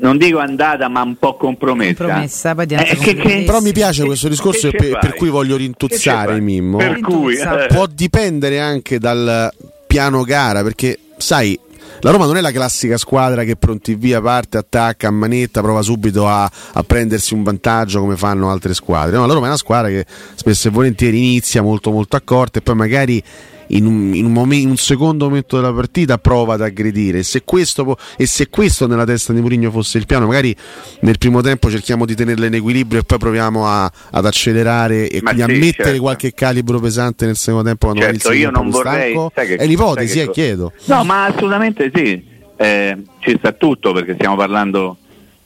non 0.00 0.18
dico 0.18 0.38
andata, 0.38 0.88
ma 0.88 1.02
un 1.02 1.16
po' 1.16 1.36
compromessa. 1.36 2.04
Compromessa, 2.04 2.54
poi 2.54 2.66
Eh, 2.68 2.96
che- 2.96 3.14
che-. 3.14 3.42
Però 3.46 3.60
mi 3.60 3.72
piace 3.72 4.00
Che- 4.02 4.06
questo 4.06 4.28
discorso 4.28 4.70
che 4.70 4.76
e 4.76 4.78
per, 4.78 4.98
per 4.98 5.14
cui 5.14 5.28
voglio 5.30 5.56
rintuzzare? 5.56 6.40
Mimmo. 6.40 6.76
Per 6.78 7.00
cui 7.00 7.36
eh, 7.36 7.66
Può 7.68 7.86
dipendere 7.86 8.60
anche 8.60 8.98
dal 8.98 9.50
piano 9.86 10.22
gara, 10.22 10.62
perché 10.62 10.98
sai. 11.16 11.58
La 12.04 12.10
Roma 12.10 12.26
non 12.26 12.36
è 12.36 12.40
la 12.40 12.50
classica 12.50 12.96
squadra 12.96 13.44
che 13.44 13.54
pronti 13.54 13.94
via 13.94 14.20
parte, 14.20 14.56
attacca 14.56 15.06
a 15.06 15.10
manetta, 15.12 15.60
prova 15.60 15.82
subito 15.82 16.26
a, 16.26 16.50
a 16.72 16.82
prendersi 16.82 17.32
un 17.32 17.44
vantaggio 17.44 18.00
come 18.00 18.16
fanno 18.16 18.50
altre 18.50 18.74
squadre. 18.74 19.14
No, 19.16 19.24
la 19.26 19.32
Roma 19.34 19.44
è 19.46 19.48
una 19.50 19.56
squadra 19.56 19.88
che 19.88 20.04
spesso 20.34 20.66
e 20.66 20.70
volentieri 20.72 21.16
inizia 21.18 21.62
molto 21.62 21.92
molto 21.92 22.16
accorta 22.16 22.58
e 22.58 22.62
poi 22.62 22.74
magari 22.74 23.22
in 23.68 23.86
un, 23.86 24.14
in 24.14 24.24
un 24.24 24.32
momen- 24.32 24.60
in 24.60 24.68
un 24.70 24.76
secondo 24.76 25.26
momento 25.26 25.56
della 25.56 25.72
partita 25.72 26.18
prova 26.18 26.54
ad 26.54 26.60
aggredire. 26.62 27.18
E 27.18 27.22
se 27.22 27.42
questo, 27.44 27.84
può- 27.84 27.96
e 28.16 28.26
se 28.26 28.48
questo 28.48 28.86
nella 28.86 29.04
testa 29.04 29.32
di 29.32 29.40
Mourinho 29.40 29.70
fosse 29.70 29.98
il 29.98 30.06
piano, 30.06 30.26
magari 30.26 30.54
nel 31.00 31.18
primo 31.18 31.40
tempo 31.40 31.70
cerchiamo 31.70 32.04
di 32.04 32.14
tenerla 32.14 32.46
in 32.46 32.54
equilibrio 32.54 33.00
e 33.00 33.04
poi 33.04 33.18
proviamo 33.18 33.66
a- 33.66 33.90
ad 34.10 34.26
accelerare 34.26 35.08
e 35.08 35.20
Ma 35.22 35.32
quindi 35.32 35.52
sì, 35.52 35.58
a 35.58 35.60
mettere 35.66 35.84
certo. 35.88 36.02
qualche 36.02 36.34
calibro 36.34 36.80
pesante 36.80 37.26
nel 37.26 37.36
secondo 37.36 37.66
tempo 37.68 37.86
quando 37.86 38.04
Certo, 38.04 38.32
il 38.32 38.38
io 38.40 38.50
non 38.50 38.70
vorrei- 38.70 39.16
che- 39.34 39.56
è 39.56 39.66
l'ipotesi, 39.66 40.20
eh, 40.20 40.30
chiedo. 40.30 40.72
No, 40.86 41.04
ma 41.04 41.24
assolutamente 41.26 41.90
sì, 41.94 42.30
Eh, 42.54 42.96
ci 43.18 43.34
sta 43.38 43.50
tutto 43.52 43.92
perché 43.92 44.14
stiamo 44.14 44.36
parlando 44.36 44.96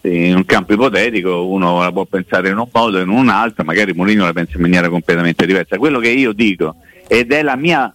in 0.02 0.37
un 0.37 0.44
campo 0.44 0.75
ipotetico, 0.75 1.46
uno 1.46 1.80
la 1.80 1.90
può 1.90 2.04
pensare 2.04 2.50
in 2.50 2.58
un 2.58 2.68
modo 2.70 2.99
e 2.99 3.02
in 3.02 3.08
un 3.08 3.28
altro, 3.30 3.64
magari 3.64 3.92
Mourinho 3.94 4.25
la 4.25 4.35
pensa 4.35 4.56
in 4.56 4.61
maniera 4.61 4.90
completamente 4.90 5.46
diversa. 5.46 5.78
Quello 5.78 5.99
che 5.99 6.11
io 6.11 6.32
dico, 6.32 6.75
ed 7.08 7.32
è 7.32 7.42
la 7.42 7.56
mia, 7.56 7.92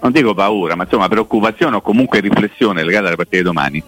non 0.00 0.12
dico 0.12 0.34
paura, 0.34 0.74
ma 0.74 0.84
insomma 0.84 1.08
preoccupazione 1.08 1.76
o 1.76 1.80
comunque 1.80 2.20
riflessione 2.20 2.84
legata 2.84 3.06
alla 3.06 3.16
partita 3.16 3.38
di 3.38 3.42
domani, 3.42 3.82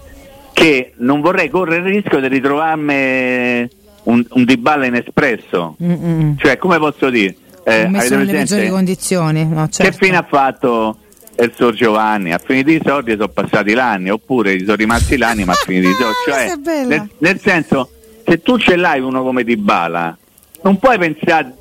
che 0.52 0.92
non 0.96 1.20
vorrei 1.20 1.48
correre 1.48 1.88
il 1.88 1.94
rischio 1.94 2.20
di 2.20 2.28
ritrovarmi 2.28 3.68
un, 4.04 4.24
un 4.28 4.44
Dybala 4.44 4.86
inespresso. 4.86 5.76
Mm-mm. 5.82 6.36
Cioè, 6.38 6.56
come 6.56 6.78
posso 6.78 7.10
dire? 7.10 7.34
Eh, 7.64 7.86
messo 7.88 8.16
nelle 8.16 8.32
peggiori 8.32 8.68
condizioni. 8.68 9.46
No, 9.46 9.68
certo. 9.68 9.82
che 9.82 10.04
fine 10.04 10.16
ha 10.16 10.26
fatto 10.28 10.96
il 11.38 11.52
Sor 11.54 11.74
Giovanni? 11.74 12.32
Ha 12.32 12.38
finito 12.38 12.70
i 12.70 12.80
soldi 12.84 13.12
e 13.12 13.16
sono 13.16 13.28
passati 13.28 13.74
l'anni, 13.74 14.10
oppure 14.10 14.56
gli 14.56 14.64
sono 14.64 14.76
rimasti 14.76 15.16
l'anni 15.16 15.44
ma 15.44 15.52
ha 15.52 15.56
finito 15.56 15.88
i 15.88 15.92
soldi. 16.24 16.62
Cioè, 16.64 16.86
nel, 16.86 17.08
nel 17.18 17.40
senso, 17.40 17.90
se 18.26 18.40
tu 18.40 18.58
ce 18.58 18.76
l'hai 18.76 19.00
uno 19.00 19.22
come 19.22 19.44
Dybala, 19.44 20.16
non 20.62 20.78
puoi 20.78 20.98
pensare 20.98 21.54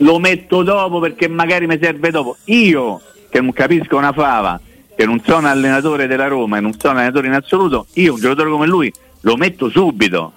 lo 0.00 0.18
metto 0.18 0.62
dopo 0.62 0.98
perché 0.98 1.28
magari 1.28 1.66
mi 1.66 1.78
serve 1.80 2.10
dopo. 2.10 2.36
Io, 2.44 3.00
che 3.30 3.40
non 3.40 3.52
capisco 3.52 3.96
una 3.96 4.12
fava, 4.12 4.60
che 4.94 5.06
non 5.06 5.22
sono 5.24 5.48
allenatore 5.48 6.06
della 6.06 6.26
Roma 6.26 6.58
e 6.58 6.60
non 6.60 6.78
sono 6.78 6.98
allenatore 6.98 7.28
in 7.28 7.32
assoluto, 7.32 7.86
io 7.94 8.14
un 8.14 8.20
giocatore 8.20 8.50
come 8.50 8.66
lui 8.66 8.92
lo 9.20 9.36
metto 9.36 9.70
subito. 9.70 10.32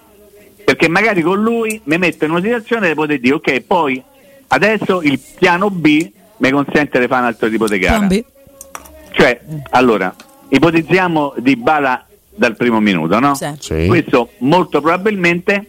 Perché 0.63 0.87
magari 0.87 1.21
con 1.21 1.41
lui 1.41 1.81
mi 1.83 1.97
metto 1.97 2.23
in 2.23 2.31
una 2.31 2.41
situazione 2.41 2.87
di 2.87 2.93
poter 2.93 3.19
dire 3.19 3.35
ok, 3.35 3.59
poi 3.61 4.01
adesso 4.47 5.01
il 5.01 5.19
piano 5.37 5.69
B 5.69 6.09
mi 6.37 6.51
consente 6.51 6.99
di 6.99 7.07
fare 7.07 7.21
un 7.21 7.27
altro 7.27 7.49
tipo 7.49 7.67
di 7.67 7.79
gara. 7.79 7.97
Plan 7.97 8.07
B. 8.07 8.23
Cioè, 9.11 9.41
allora, 9.71 10.15
ipotizziamo 10.47 11.33
di 11.37 11.55
Bala 11.57 12.05
dal 12.29 12.55
primo 12.55 12.79
minuto, 12.79 13.19
no? 13.19 13.35
Sì. 13.35 13.47
Sì. 13.59 13.85
Questo 13.87 14.29
molto 14.39 14.79
probabilmente 14.81 15.65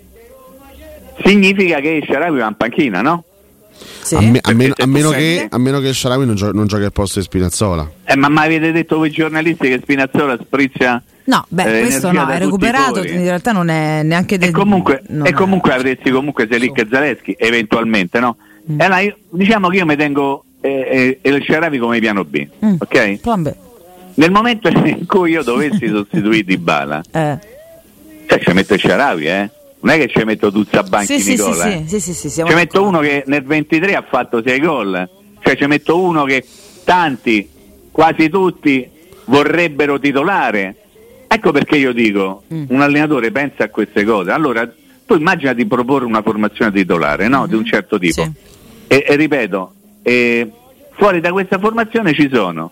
significa 1.24 1.80
che 1.80 2.02
Sharawi 2.06 2.38
va 2.38 2.46
in 2.46 2.56
panchina, 2.56 3.02
no? 3.02 3.24
Sì. 4.02 4.14
A, 4.16 4.20
me- 4.20 4.40
a 4.42 4.52
meno, 4.52 4.74
a 4.76 4.86
meno 4.86 5.10
che, 5.10 5.46
a 5.48 5.58
meno 5.58 5.80
che 5.80 5.92
Sharawi 5.94 6.26
non, 6.26 6.34
gio- 6.34 6.52
non 6.52 6.66
giochi 6.66 6.84
al 6.84 6.92
posto 6.92 7.18
di 7.18 7.24
Spinazzola. 7.24 7.90
Eh, 8.04 8.16
ma 8.16 8.28
mi 8.28 8.38
avete 8.38 8.70
detto 8.72 8.96
voi 8.96 9.10
giornalisti 9.10 9.68
che 9.68 9.78
Spinazzola 9.82 10.36
sprizza 10.42 11.02
No, 11.26 11.42
beh, 11.48 11.78
eh, 11.78 11.80
questo 11.80 12.12
no, 12.12 12.26
è 12.28 12.38
recuperato, 12.38 13.02
in 13.02 13.22
realtà 13.22 13.52
non 13.52 13.68
è 13.70 14.02
neanche 14.02 14.34
E 14.34 14.38
del- 14.38 14.52
comunque, 14.52 15.02
non 15.08 15.26
e 15.26 15.30
è- 15.30 15.32
comunque 15.32 15.72
avresti 15.72 16.10
comunque 16.10 16.46
Selic 16.50 16.78
e 16.80 16.86
Zaleschi, 16.90 17.34
eventualmente, 17.38 18.20
no? 18.20 18.36
Mm. 18.70 18.80
E 18.80 18.84
allora 18.84 19.00
io- 19.00 19.16
diciamo 19.30 19.68
che 19.68 19.76
io 19.78 19.86
mi 19.86 19.96
tengo 19.96 20.44
eh, 20.60 21.18
eh, 21.22 21.30
il 21.30 21.42
Sharawi 21.46 21.78
come 21.78 21.98
piano 21.98 22.24
B, 22.24 22.46
Mm. 22.64 22.74
ok? 22.78 23.18
Plan 23.20 23.42
B. 23.42 23.52
Nel 24.16 24.30
momento 24.30 24.68
in 24.68 25.06
cui 25.06 25.30
io 25.30 25.42
dovessi 25.42 25.88
sostituire 25.88 26.42
Di 26.42 26.58
Bala, 26.58 27.02
Eh. 27.10 27.38
cioè 28.26 28.38
ci 28.40 28.52
metto 28.52 28.74
il 28.74 28.80
Sharawi, 28.80 29.26
eh? 29.26 29.50
Non 29.84 29.92
è 29.92 29.98
che 29.98 30.08
ci 30.08 30.24
metto 30.24 30.48
Duzzabanchi 30.48 31.06
Sì, 31.06 31.20
sì, 31.20 31.36
sì, 31.36 31.42
Nicola, 31.46 31.66
eh. 31.66 31.82
sì, 31.86 32.00
sì, 32.00 32.14
sì, 32.14 32.30
sì, 32.30 32.42
Ci 32.46 32.54
metto 32.54 32.82
uno 32.82 33.00
che 33.00 33.22
nel 33.26 33.42
23 33.44 33.94
ha 33.94 34.02
fatto 34.08 34.42
6 34.42 34.60
gol, 34.60 35.08
cioè 35.40 35.56
ci 35.56 35.66
metto 35.66 36.00
uno 36.00 36.24
che 36.24 36.42
tanti, 36.84 37.46
quasi 37.90 38.30
tutti, 38.30 38.88
vorrebbero 39.26 39.98
titolare. 40.00 40.76
Ecco 41.28 41.52
perché 41.52 41.76
io 41.76 41.92
dico, 41.92 42.44
Mm. 42.52 42.64
un 42.68 42.80
allenatore 42.80 43.30
pensa 43.30 43.64
a 43.64 43.68
queste 43.68 44.04
cose. 44.04 44.30
Allora, 44.30 44.66
tu 45.04 45.16
immagina 45.16 45.52
di 45.52 45.66
proporre 45.66 46.06
una 46.06 46.22
formazione 46.22 46.72
titolare, 46.72 47.28
no? 47.28 47.46
Di 47.46 47.54
un 47.54 47.66
certo 47.66 47.98
tipo. 47.98 48.22
Mm-hmm. 48.22 48.30
Sì. 48.32 48.86
E, 48.86 49.04
e 49.06 49.16
ripeto, 49.16 49.74
eh, 50.02 50.50
fuori 50.92 51.20
da 51.20 51.30
questa 51.30 51.58
formazione 51.58 52.14
ci 52.14 52.30
sono 52.32 52.70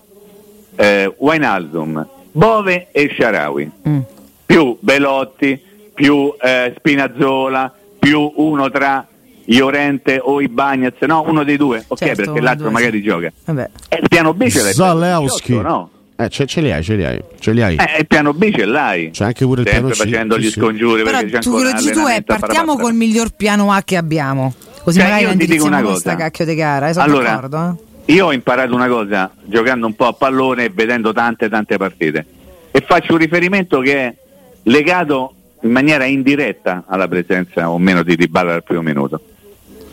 eh, 0.76 1.14
Wijnaldum, 1.18 2.06
Bove 2.32 2.88
e 2.90 3.12
Sharawi 3.14 3.70
Mm. 3.86 3.98
più 4.46 4.78
Belotti, 4.80 5.60
più 5.94 6.32
eh, 6.40 6.74
Spinazzola, 6.76 7.72
più 7.98 8.32
uno 8.36 8.70
tra 8.70 9.06
Iorente 9.46 10.20
o 10.22 10.40
Ibagnez, 10.40 10.94
no, 11.00 11.24
uno 11.26 11.42
dei 11.44 11.56
due, 11.56 11.84
ok, 11.86 11.98
Certo, 11.98 12.22
perché 12.24 12.40
l'altro 12.40 12.64
due, 12.64 12.72
magari 12.72 12.98
sì. 12.98 13.04
gioca. 13.04 13.32
Vabbè. 13.44 13.70
E 13.88 13.98
il 14.00 14.08
piano 14.08 14.32
B 14.34 14.48
ce 14.48 14.62
l'hai. 14.62 14.72
Zalewski. 14.72 15.54
No? 15.60 15.90
Eh, 16.16 16.28
ce, 16.28 16.46
ce 16.46 16.60
li 16.60 16.70
hai, 16.70 16.82
ce 16.84 16.94
li 16.94 17.04
hai. 17.04 17.20
Ce 17.40 17.52
li 17.52 17.62
hai. 17.62 17.76
Eh, 17.76 17.98
il 18.00 18.06
piano 18.06 18.32
B 18.32 18.54
ce 18.54 18.64
l'hai. 18.64 19.10
C'è 19.10 19.24
anche 19.24 19.44
pure 19.44 19.62
il 19.62 19.68
Sempre 19.68 19.90
piano 19.92 19.94
C. 19.94 19.96
facendo 20.10 20.34
Sì, 20.36 20.40
gli 20.40 20.44
sì. 20.50 20.60
scongiuri 20.60 21.02
Però 21.02 21.18
perché 21.18 21.32
c'è 21.32 21.40
tu 21.40 21.50
quello 21.50 22.06
è 22.08 22.22
partiamo 22.22 22.76
col 22.76 22.94
miglior 22.94 23.30
piano 23.34 23.72
A 23.72 23.82
che 23.82 23.96
abbiamo. 23.96 24.54
Così 24.84 24.98
Cioè, 25.00 25.08
magari 25.08 25.24
io 25.24 25.36
ti 25.36 25.46
dico 25.46 25.64
una 25.66 25.82
cosa. 25.82 26.14
cacchio 26.16 26.44
di 26.44 26.54
gara, 26.54 26.88
eh, 26.88 26.92
Allora, 26.96 27.30
d'accordo. 27.30 27.78
eh. 28.06 28.12
Io 28.12 28.26
ho 28.26 28.32
imparato 28.32 28.74
una 28.74 28.88
cosa 28.88 29.30
giocando 29.44 29.86
un 29.86 29.94
po' 29.94 30.06
a 30.06 30.12
pallone 30.12 30.64
e 30.66 30.70
vedendo 30.70 31.12
tante 31.12 31.48
tante 31.48 31.76
partite 31.76 32.26
e 32.72 32.84
faccio 32.86 33.12
un 33.12 33.18
riferimento 33.18 33.78
che 33.80 33.94
è 34.06 34.14
legato 34.64 35.34
in 35.62 35.70
maniera 35.70 36.04
indiretta 36.04 36.84
alla 36.86 37.08
presenza 37.08 37.70
o 37.70 37.78
meno 37.78 38.02
di 38.02 38.16
Dybala 38.16 38.54
al 38.54 38.62
primo 38.64 38.82
minuto. 38.82 39.20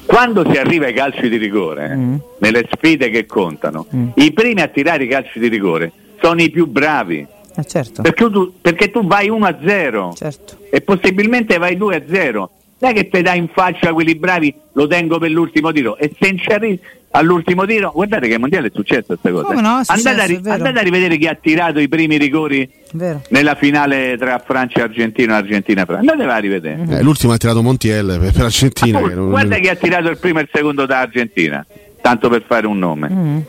Quando 0.06 0.50
si 0.52 0.58
arriva 0.58 0.86
ai 0.88 0.94
calci 0.94 1.30
di 1.30 1.38
rigore, 1.38 1.96
Mm. 1.96 2.16
nelle 2.40 2.68
sfide 2.72 3.10
che 3.10 3.26
contano, 3.28 3.86
Mm. 3.96 4.10
i 4.16 4.32
primi 4.34 4.62
a 4.62 4.68
tirare 4.68 5.04
i 5.04 5.08
calci 5.08 5.40
di 5.40 5.48
rigore 5.48 5.92
sono 6.22 6.42
i 6.42 6.50
più 6.50 6.66
bravi, 6.66 7.26
Eh, 7.56 7.64
certo, 7.66 8.02
perché 8.02 8.30
tu, 8.30 8.54
perché 8.60 8.90
tu 8.90 9.06
vai 9.06 9.30
1-0 9.30 10.14
certo. 10.16 10.58
e 10.72 10.82
possibilmente 10.82 11.58
vai 11.60 11.78
2-0. 11.78 12.50
Non 12.80 12.92
è 12.92 12.94
che 12.94 13.10
ti 13.10 13.22
dai 13.22 13.38
in 13.38 13.50
faccia 13.54 13.92
quelli 13.94 14.16
bravi, 14.16 14.54
lo 14.74 14.88
tengo 14.88 15.20
per 15.20 15.32
l'ultimo 15.32 15.72
tiro. 15.72 15.98
E 15.98 16.12
se 16.18 16.30
non 16.30 16.40
ci 16.40 16.50
arrivi 16.50 16.80
all'ultimo 17.12 17.66
tiro, 17.66 17.92
guardate 17.94 18.28
che 18.28 18.38
mondiale 18.38 18.68
è 18.68 18.72
successa 18.74 19.04
questa 19.08 19.32
cosa. 19.32 19.44
Come 19.44 19.62
no, 19.62 19.80
è 19.80 19.84
successo, 19.84 20.10
andate, 20.10 20.50
a, 20.50 20.54
andate 20.54 20.80
a 20.80 20.82
rivedere 20.82 21.18
chi 21.18 21.28
ha 21.28 21.36
tirato 21.36 21.80
i 21.80 21.90
primi 21.90 22.18
rigori 22.18 22.70
Vero. 22.94 23.22
nella 23.30 23.56
finale 23.56 24.16
tra 24.18 24.42
Francia 24.46 24.80
e 24.80 24.82
Argentina, 24.84 25.36
Argentina 25.36 25.84
Francia. 25.84 26.12
Andatela 26.12 26.36
a 26.36 26.40
rivedere. 26.40 26.86
Eh, 26.90 27.04
l'ultimo 27.04 27.34
ha 27.34 27.38
tirato 27.38 27.62
Montiel 27.62 28.18
per, 28.20 28.32
per 28.32 28.44
Argentina. 28.44 29.02
Che 29.02 29.14
non- 29.14 29.30
guarda 29.30 29.58
chi 29.58 29.68
ha 29.68 29.76
tirato 29.76 30.10
il 30.10 30.18
primo 30.18 30.40
e 30.40 30.44
il 30.44 30.50
secondo 30.52 30.86
da 30.86 31.00
Argentina, 31.00 31.66
tanto 32.02 32.30
per 32.30 32.44
fare 32.48 32.66
un 32.66 32.78
nome. 32.78 33.10
Mm. 33.10 33.40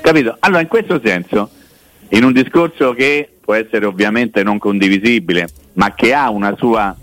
Capito? 0.00 0.36
Allora, 0.40 0.62
in 0.62 0.68
questo 0.68 1.00
senso, 1.04 1.50
in 2.10 2.24
un 2.24 2.32
discorso 2.32 2.94
che 2.94 3.28
può 3.40 3.54
essere 3.54 3.84
ovviamente 3.84 4.42
non 4.42 4.58
condivisibile, 4.58 5.48
ma 5.74 5.92
che 5.94 6.14
ha 6.14 6.30
una 6.30 6.54
sua 6.56 6.96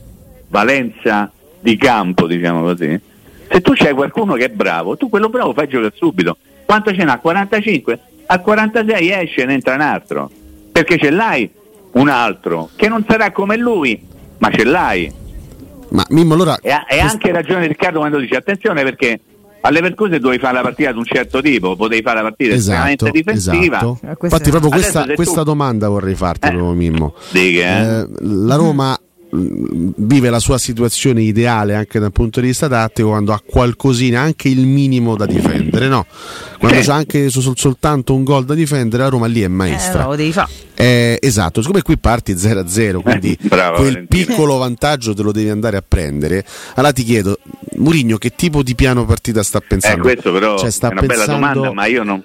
valenza 0.47 1.31
di 1.59 1.75
campo, 1.77 2.27
diciamo 2.27 2.61
così, 2.63 2.99
se 3.49 3.61
tu 3.61 3.71
c'hai 3.75 3.93
qualcuno 3.93 4.33
che 4.33 4.45
è 4.45 4.49
bravo, 4.49 4.97
tu 4.97 5.09
quello 5.09 5.29
bravo 5.29 5.53
fai 5.53 5.67
giocare 5.67 5.93
subito. 5.95 6.37
Quanto 6.65 6.93
ce 6.93 7.03
n'ha? 7.03 7.17
45? 7.19 7.99
A 8.27 8.39
46 8.39 9.11
esce 9.11 9.41
e 9.41 9.45
ne 9.45 9.53
entra 9.53 9.75
un 9.75 9.81
altro. 9.81 10.29
Perché 10.71 10.97
ce 10.97 11.09
l'hai 11.09 11.49
un 11.93 12.09
altro 12.09 12.69
che 12.75 12.87
non 12.89 13.03
sarà 13.07 13.31
come 13.31 13.57
lui, 13.57 13.99
ma 14.39 14.49
ce 14.51 14.63
l'hai. 14.65 15.11
Ma 15.89 16.05
Mimmo, 16.09 16.33
allora. 16.33 16.59
E 16.61 16.69
ha 16.71 16.85
e 16.87 16.99
anche 16.99 17.31
ragione 17.31 17.67
Riccardo 17.67 17.99
quando 17.99 18.19
dice 18.19 18.35
attenzione 18.35 18.83
perché 18.83 19.19
alle 19.61 19.79
Percose 19.81 20.19
dovevi 20.19 20.39
fare 20.41 20.55
la 20.55 20.61
partita 20.61 20.91
di 20.91 20.97
un 20.97 21.05
certo 21.05 21.41
tipo, 21.41 21.75
potevi 21.75 22.01
fare 22.01 22.17
la 22.17 22.23
partita 22.23 22.53
Esatto, 22.53 22.87
estremamente 22.89 23.11
difensiva. 23.11 23.77
esatto. 23.77 23.97
Questa 24.01 24.25
Infatti, 24.25 24.49
proprio 24.49 24.69
questa, 24.71 25.01
se 25.01 25.07
tu- 25.07 25.15
questa 25.15 25.43
domanda 25.43 25.87
vorrei 25.89 26.13
farti, 26.15 26.47
Eh. 26.47 26.51
proprio 26.51 26.73
Mimmo. 26.73 27.15
Dica, 27.31 27.61
eh? 27.61 27.99
Eh, 28.01 28.07
la 28.21 28.55
Roma 28.55 28.99
vive 29.31 30.29
la 30.29 30.39
sua 30.39 30.57
situazione 30.57 31.21
ideale 31.21 31.75
anche 31.75 31.99
dal 31.99 32.11
punto 32.11 32.39
di 32.39 32.47
vista 32.47 32.67
tattico 32.67 33.09
quando 33.09 33.33
ha 33.33 33.41
qualcosina, 33.45 34.21
anche 34.21 34.47
il 34.47 34.65
minimo 34.65 35.15
da 35.15 35.25
difendere, 35.25 35.87
no? 35.87 36.05
Quando 36.57 36.79
c'è 36.79 36.91
anche 36.91 37.29
sol- 37.29 37.55
soltanto 37.57 38.13
un 38.15 38.23
gol 38.23 38.45
da 38.45 38.53
difendere, 38.53 39.03
la 39.03 39.09
Roma 39.09 39.27
lì 39.27 39.41
è 39.41 39.45
Eh, 39.45 39.49
maestra. 39.49 40.03
no, 40.03 40.09
lo 40.09 40.15
devi 40.15 40.31
fare. 40.31 40.49
Eh, 40.75 41.17
esatto, 41.21 41.61
siccome 41.61 41.81
qui 41.81 41.97
parti 41.97 42.33
0-0, 42.37 43.01
quindi 43.01 43.31
Eh, 43.41 43.47
bravo, 43.47 43.77
quel 43.77 43.93
Valentino. 43.93 44.25
piccolo 44.25 44.57
vantaggio 44.57 45.13
te 45.13 45.21
lo 45.23 45.31
devi 45.31 45.49
andare 45.49 45.77
a 45.77 45.83
prendere. 45.87 46.43
Allora 46.75 46.93
ti 46.93 47.03
chiedo, 47.03 47.39
Murigno, 47.77 48.17
che 48.17 48.31
tipo 48.35 48.63
di 48.63 48.75
piano 48.75 49.05
partita 49.05 49.43
sta 49.43 49.59
Eh, 49.59 49.63
pensando? 49.67 50.01
questo 50.01 50.31
però 50.31 50.57
Cioè, 50.57 50.69
sta 50.71 50.89
è 50.89 50.91
una 50.91 51.01
bella 51.01 51.13
pensando- 51.25 51.47
domanda, 51.61 51.73
ma 51.73 51.85
io 51.87 52.03
non, 52.03 52.21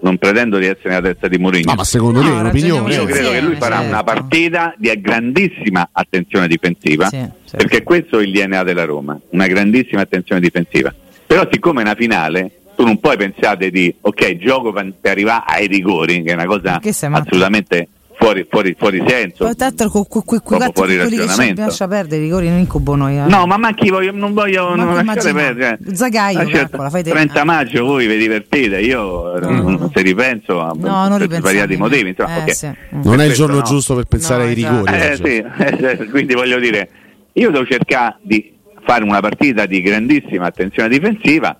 non 0.00 0.18
pretendo 0.18 0.58
di 0.58 0.66
essere 0.66 0.88
nella 0.90 1.00
testa 1.02 1.28
di 1.28 1.38
Mourinho. 1.38 1.70
No, 1.70 1.74
ma 1.76 1.84
secondo 1.84 2.20
No, 2.20 2.26
te 2.28 2.32
è 2.34 2.40
un'opinione? 2.40 2.82
ragioniamo 2.82 3.08
Io 3.08 3.14
credo 3.14 3.30
che 3.30 3.40
lui 3.40 3.56
farà 3.56 3.76
certo. 3.76 3.90
una 3.90 4.04
partita 4.04 4.74
di 4.78 5.00
grandissima 5.00 5.88
attenzione 5.92 6.46
difensiva, 6.48 7.04
Sì, 7.06 7.16
certo. 7.16 7.56
perché 7.56 7.82
questo 7.82 8.18
è 8.18 8.22
il 8.24 8.32
DNA 8.32 8.62
della 8.62 8.84
Roma, 8.84 9.18
una 9.30 9.46
grandissima 9.46 10.00
attenzione 10.02 10.40
difensiva. 10.40 10.92
Però 11.26 11.46
siccome 11.50 11.80
è 11.80 11.84
una 11.84 11.94
finale, 11.96 12.50
tu 12.76 12.84
non 12.84 12.98
puoi 13.00 13.16
pensare 13.16 13.70
di, 13.70 13.92
ok, 14.00 14.36
gioco 14.36 14.72
per 14.72 14.92
arrivare 15.02 15.44
ai 15.46 15.66
rigori, 15.66 16.22
che 16.22 16.30
è 16.30 16.34
una 16.34 16.44
cosa 16.46 16.78
assolutamente 17.10 17.88
fuori, 18.18 18.46
fuori, 18.48 18.74
fuori 18.78 19.02
senso. 19.06 19.44
Poi 19.44 19.54
tanto 19.56 19.88
con 19.90 20.06
que- 20.06 20.22
que- 20.24 20.40
fuori 20.40 20.96
quelli 20.96 21.16
che 21.16 21.28
ci 21.28 21.54
lascia 21.54 21.86
perdere 21.88 22.22
i 22.22 22.24
rigori 22.24 22.48
non 22.48 22.58
incubo 22.58 22.94
noi. 22.94 23.18
eh. 23.18 23.24
No, 23.26 23.46
ma 23.46 23.56
manchi 23.58 23.90
voglio, 23.90 24.10
non 24.12 24.32
voglio 24.32 24.74
non 24.74 24.94
lasciare 25.04 25.32
perdere. 25.34 25.78
Zagaio, 25.92 26.38
Lascia- 26.38 26.56
calcola, 26.58 26.90
fai 26.90 27.02
te. 27.02 27.10
30 27.10 27.44
maggio 27.44 27.84
voi 27.84 28.06
vi 28.06 28.16
divertite, 28.16 28.80
io 28.80 29.38
No, 29.38 29.50
mm, 29.50 29.68
no. 29.76 29.90
se 29.94 30.00
ripenso 30.02 30.60
a 30.60 30.72
No, 30.74 31.08
non 31.08 31.18
per 31.28 31.38
svariati 31.40 31.76
motivi. 31.76 32.08
Insomma, 32.10 32.36
Eh, 32.38 32.42
ok. 32.42 32.54
sì. 32.54 32.66
Mm. 32.68 33.00
Non 33.04 33.20
è 33.20 33.24
il 33.26 33.32
giorno 33.34 33.56
no. 33.56 33.62
giusto 33.62 33.94
per 33.94 34.04
pensare 34.04 34.44
No, 34.44 34.48
ai 34.48 34.56
esatto. 34.56 34.84
rigori. 34.84 34.96
Eh, 34.96 35.16
sì, 35.16 35.44
eh, 36.04 36.08
quindi 36.10 36.34
voglio 36.34 36.58
dire, 36.58 36.88
io 37.34 37.50
devo 37.50 37.66
cercare 37.66 38.16
di 38.22 38.54
fare 38.82 39.04
una 39.04 39.20
partita 39.20 39.66
di 39.66 39.82
grandissima 39.82 40.46
attenzione 40.46 40.88
difensiva, 40.88 41.54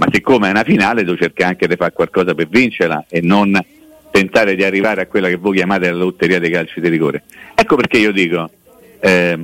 ma 0.00 0.06
siccome 0.10 0.48
è 0.48 0.50
una 0.50 0.64
finale 0.64 1.04
devo 1.04 1.18
cercare 1.18 1.50
anche 1.50 1.68
di 1.68 1.76
fare 1.76 1.92
qualcosa 1.92 2.34
per 2.34 2.48
vincerla 2.48 3.04
e 3.10 3.20
non 3.20 3.52
tentare 4.10 4.56
di 4.56 4.64
arrivare 4.64 5.02
a 5.02 5.06
quella 5.06 5.28
che 5.28 5.36
voi 5.36 5.56
chiamate 5.56 5.90
la 5.90 5.96
lotteria 5.98 6.38
dei 6.38 6.50
calci 6.50 6.80
di 6.80 6.88
rigore. 6.88 7.22
Ecco 7.54 7.76
perché 7.76 7.98
io 7.98 8.10
dico, 8.10 8.50
eh, 8.98 9.38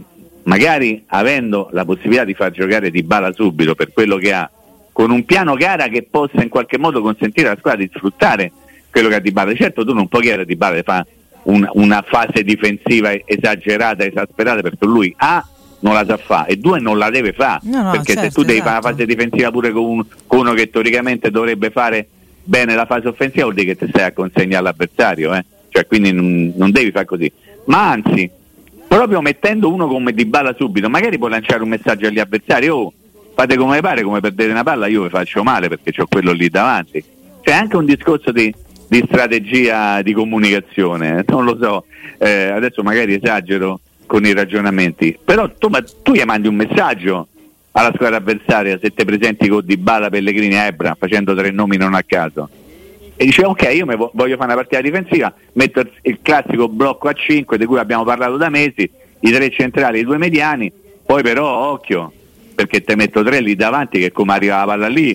magari 0.45 1.05
avendo 1.09 1.69
la 1.73 1.85
possibilità 1.85 2.25
di 2.25 2.33
far 2.33 2.53
giocare 2.53 2.91
Di 2.91 3.03
Bala 3.03 3.33
subito 3.35 3.75
per 3.75 3.93
quello 3.93 4.17
che 4.17 4.33
ha, 4.33 4.51
con 4.93 5.11
un 5.11 5.27
piano 5.27 5.55
gara 5.57 5.89
che 5.89 6.07
possa 6.11 6.43
in 6.43 6.49
qualche 6.49 6.79
modo 6.79 7.03
consentire 7.03 7.49
alla 7.49 7.59
squadra 7.59 7.83
di 7.83 7.91
sfruttare 7.95 8.51
quello 8.91 9.09
che 9.09 9.17
ha 9.17 9.21
Di 9.21 9.33
Bala. 9.33 9.55
Certo 9.55 9.85
tu 9.85 9.93
non 9.93 10.09
puoi 10.09 10.23
chiedere 10.23 10.45
a 10.45 10.47
Di 10.47 10.57
Bala 10.57 10.77
di 10.77 10.83
fare 10.83 11.07
un- 11.43 11.69
una 11.75 12.03
fase 12.03 12.43
difensiva 12.43 13.13
esagerata, 13.27 14.07
esasperata, 14.07 14.63
perché 14.63 14.87
lui 14.87 15.15
A 15.19 15.47
non 15.81 15.93
la 15.95 16.05
sa 16.07 16.17
fare 16.17 16.53
e 16.53 16.57
due 16.57 16.81
non 16.81 16.99
la 16.99 17.11
deve 17.11 17.33
fare, 17.33 17.61
No, 17.65 17.83
no, 17.83 17.91
perché 17.93 18.13
se 18.13 18.19
certo, 18.21 18.41
tu 18.41 18.47
devi 18.47 18.59
fare 18.61 18.71
esatto. 18.79 18.87
una 18.87 18.97
fase 18.97 19.07
difensiva 19.07 19.51
pure 19.51 19.71
con, 19.73 19.85
un- 19.85 20.05
con 20.27 20.39
uno 20.41 20.53
che 20.55 20.71
teoricamente 20.71 21.31
dovrebbe 21.31 21.71
fare 21.71 22.09
bene 22.43 22.75
la 22.75 22.87
fase 22.87 23.09
offensiva, 23.09 23.45
vuol 23.45 23.55
dire 23.57 23.75
che 23.75 23.85
ti 23.85 23.91
stai 23.93 24.05
a 24.07 24.13
consegnare 24.13 24.57
all'avversario, 24.59 25.35
eh? 25.35 25.45
cioè, 25.69 25.87
quindi 25.87 26.13
non, 26.13 26.53
non 26.57 26.71
devi 26.71 26.91
fare 26.91 27.05
così, 27.05 27.31
ma 27.67 27.91
anzi, 27.91 28.31
proprio 28.89 29.21
mettendo 29.21 29.73
uno 29.73 29.87
come 29.89 30.13
Di 30.13 30.25
Bala 30.25 30.55
subito, 30.57 30.89
magari 30.89 31.19
puoi 31.19 31.31
lanciare 31.31 31.63
un 31.63 31.69
messaggio 31.69 32.07
agli 32.07 32.19
avversari, 32.21 32.69
oh, 32.69 32.93
fate 33.35 33.57
come 33.57 33.81
pare, 33.81 34.03
come 34.03 34.21
perdete 34.21 34.51
una 34.51 34.63
palla, 34.63 34.87
io 34.87 35.03
vi 35.03 35.09
faccio 35.11 35.43
male 35.43 35.69
perché 35.69 35.93
ho 36.01 36.07
quello 36.09 36.33
lì 36.33 36.49
davanti. 36.49 37.05
C'è 37.43 37.53
anche 37.53 37.77
un 37.77 37.85
discorso 37.85 38.33
di, 38.33 38.53
di 38.89 39.03
strategia 39.07 40.01
di 40.03 40.13
comunicazione, 40.15 41.19
eh, 41.19 41.25
non 41.29 41.45
lo 41.45 41.59
so, 41.61 41.85
eh, 42.19 42.45
adesso 42.49 42.83
magari 42.83 43.15
esagero 43.15 43.81
con 44.07 44.25
i 44.25 44.33
ragionamenti, 44.33 45.19
però 45.23 45.51
tu, 45.59 45.69
ma, 45.69 45.83
tu 46.03 46.13
gli 46.13 46.23
mandi 46.25 46.49
un 46.49 46.55
messaggio 46.55 47.29
alla 47.73 47.93
squadra 47.95 48.17
avversaria 48.17 48.79
se 48.81 48.95
ti 48.95 49.05
presenti 49.05 49.49
con 49.49 49.63
Di 49.65 49.77
Bala, 49.77 50.09
Pellegrini 50.09 50.55
e 50.55 50.67
Ebra 50.67 50.97
facendo 50.99 51.35
tre 51.35 51.51
nomi 51.51 51.77
non 51.77 51.93
a 51.95 52.03
caso 52.03 52.49
e 53.15 53.25
dice 53.25 53.45
ok 53.45 53.71
io 53.75 53.85
voglio 54.15 54.37
fare 54.37 54.53
una 54.53 54.55
partita 54.55 54.81
difensiva 54.81 55.33
metto 55.55 55.87
il- 56.03 56.19
classico 56.23 56.69
blocco 56.69 57.09
a 57.09 57.13
5 57.13 57.59
di 57.59 57.67
cui 57.67 57.79
abbiamo 57.79 58.05
parlato 58.05 58.39
da 58.39 58.49
mesi 58.49 58.89
i 59.21 59.31
tre 59.31 59.51
centrali 59.51 59.99
e 59.99 60.01
i 60.01 60.05
due 60.05 60.17
mediani 60.17 60.73
poi 61.05 61.23
però 61.23 61.71
occhio 61.71 62.13
perché 62.55 62.83
te 62.83 62.97
metto 62.97 63.23
tre 63.23 63.41
lì 63.41 63.55
davanti 63.55 63.99
che 63.99 64.11
come 64.11 64.33
arriva 64.33 64.57
la 64.59 64.65
palla 64.65 64.89
lì 64.89 65.11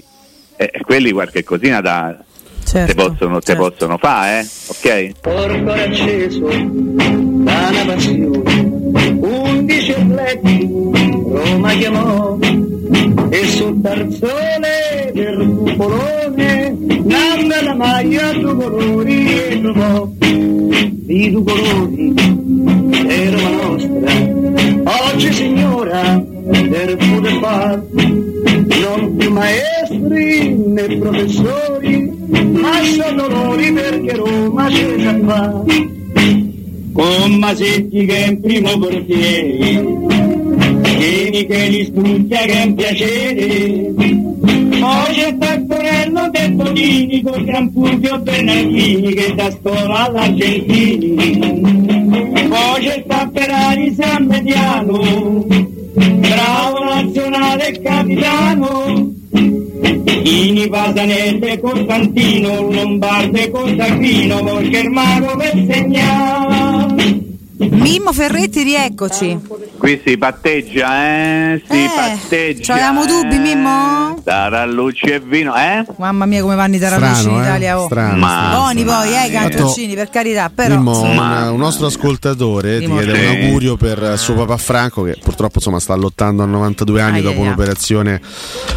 e 0.56 0.69
e 0.71 0.82
quelli 0.82 1.12
qualche 1.12 1.43
cosina 1.43 1.82
da, 1.82 2.15
Certo, 2.63 2.93
te 2.93 3.10
possono, 3.10 3.39
te 3.39 3.45
certo. 3.54 3.69
possono 3.69 3.97
fare 3.97 4.41
eh? 4.41 4.47
ok? 4.67 5.19
Porco 5.19 5.71
acceso 5.71 6.45
da 6.47 7.69
una 7.69 7.86
passione, 7.86 8.71
atleti 9.80 10.68
Roma 10.68 11.70
chiamò 11.72 12.38
e 13.30 13.46
sul 13.46 13.80
tarzone 13.82 15.12
del 15.14 15.56
cupolone 15.58 16.76
nanda 17.04 17.64
la 17.64 17.74
maglia 17.74 18.34
due 18.34 18.54
colori 18.54 19.34
e 19.34 19.62
trovò. 19.62 20.10
I 21.08 21.32
due 21.32 21.44
colori 21.44 22.14
è 23.08 23.30
Roma 23.30 23.50
nostra. 23.50 25.14
Oggi 25.14 25.34
signora 25.34 26.22
del 26.22 26.98
poter 26.98 27.40
far 27.40 27.82
non 27.94 29.16
più 29.16 29.32
maestri 29.32 30.54
né 30.54 30.98
professori 30.98 32.12
ma 32.52 32.84
sono 32.84 33.28
dolori 33.28 33.72
perché 33.72 34.16
Roma 34.16 34.68
c'è 34.68 34.96
già 34.98 35.18
fa 35.26 35.64
con 36.93 37.34
Masetti 37.34 38.06
che 38.06 38.25
è 38.25 38.27
in 38.27 38.41
primo 38.41 38.77
portiere 38.77 40.10
Vieni 40.97 41.45
che 41.45 41.67
li 41.67 41.86
studia 41.86 42.39
che 42.41 42.51
è 42.51 42.63
un 42.63 42.75
piacere. 42.75 43.93
Poi 44.80 45.13
c'è 45.13 45.38
Taccorello 45.38 46.30
del 46.30 46.56
Tonini 46.56 47.21
con 47.21 47.43
Gran 47.43 47.71
Fulvio 47.71 48.19
Bernardini 48.19 49.13
che 49.13 49.34
da 49.34 49.51
scuola 49.51 50.06
all'Argentini. 50.06 51.15
Poi 52.49 52.84
c'è 52.84 53.04
Tapperari 53.08 53.93
San 53.93 54.25
Mediano 54.25 55.80
bravo 55.93 56.84
nazionale 56.84 57.80
capitano 57.82 59.13
Ini 60.24 60.70
Pasanelle 60.70 61.60
Costantino 61.60 62.70
Lombardo 62.70 63.38
e 63.38 63.50
Costagrino 63.50 64.44
Volchermano 64.44 65.36
per 65.36 65.66
segnare 65.68 67.31
Mimmo 67.69 68.12
Ferretti, 68.12 68.63
rieccoci. 68.63 69.39
qui 69.78 70.02
si 70.06 70.17
patteggia 70.17 71.06
eh? 71.54 71.62
si 71.69 71.84
Eh, 71.84 71.89
patteggia 71.95 72.74
c'avevamo 72.74 73.06
dubbi, 73.06 73.36
eh? 73.36 73.39
Mimmo? 73.39 74.19
Tarallucci 74.24 75.06
e 75.06 75.19
vino 75.19 75.56
eh? 75.56 75.86
Mamma 75.97 76.26
mia 76.26 76.41
come 76.41 76.56
vanno 76.56 76.76
i 76.76 76.80
tarallucci 76.80 77.13
Strano, 77.21 77.36
in 77.38 77.41
eh? 77.43 77.45
Italia. 77.45 77.80
Oh. 77.80 77.86
Strano, 77.86 78.17
Ma- 78.17 78.28
strano. 78.30 78.56
Buoni 78.58 78.84
poi, 78.84 79.08
eh, 79.08 79.28
i 79.28 79.32
Tanto- 79.32 79.56
cantoncini, 79.58 79.93
per 79.95 80.10
carità, 80.10 80.52
però... 80.54 80.76
Mimmo, 80.76 81.00
un, 81.02 81.08
insomma- 81.10 81.52
un 81.52 81.60
nostro 81.60 81.86
ascoltatore 81.88 82.80
ti 82.80 82.86
Mimmo. 82.88 83.00
chiede 83.00 83.12
un 83.12 83.17
Sì. 83.36 83.45
augurio 83.45 83.76
per 83.78 84.04
eh, 84.04 84.17
suo 84.17 84.34
papà 84.36 84.58
Franco 84.58 85.04
che 85.04 85.17
purtroppo 85.21 85.54
insomma, 85.56 85.80
sta 85.80 85.93
lottando 85.95 86.41
a 86.43 86.45
92 86.47 87.02
anni 87.02 87.17
Ai, 87.17 87.24
dopo 87.24 87.41
ai, 87.41 87.45
un'operazione 87.47 88.21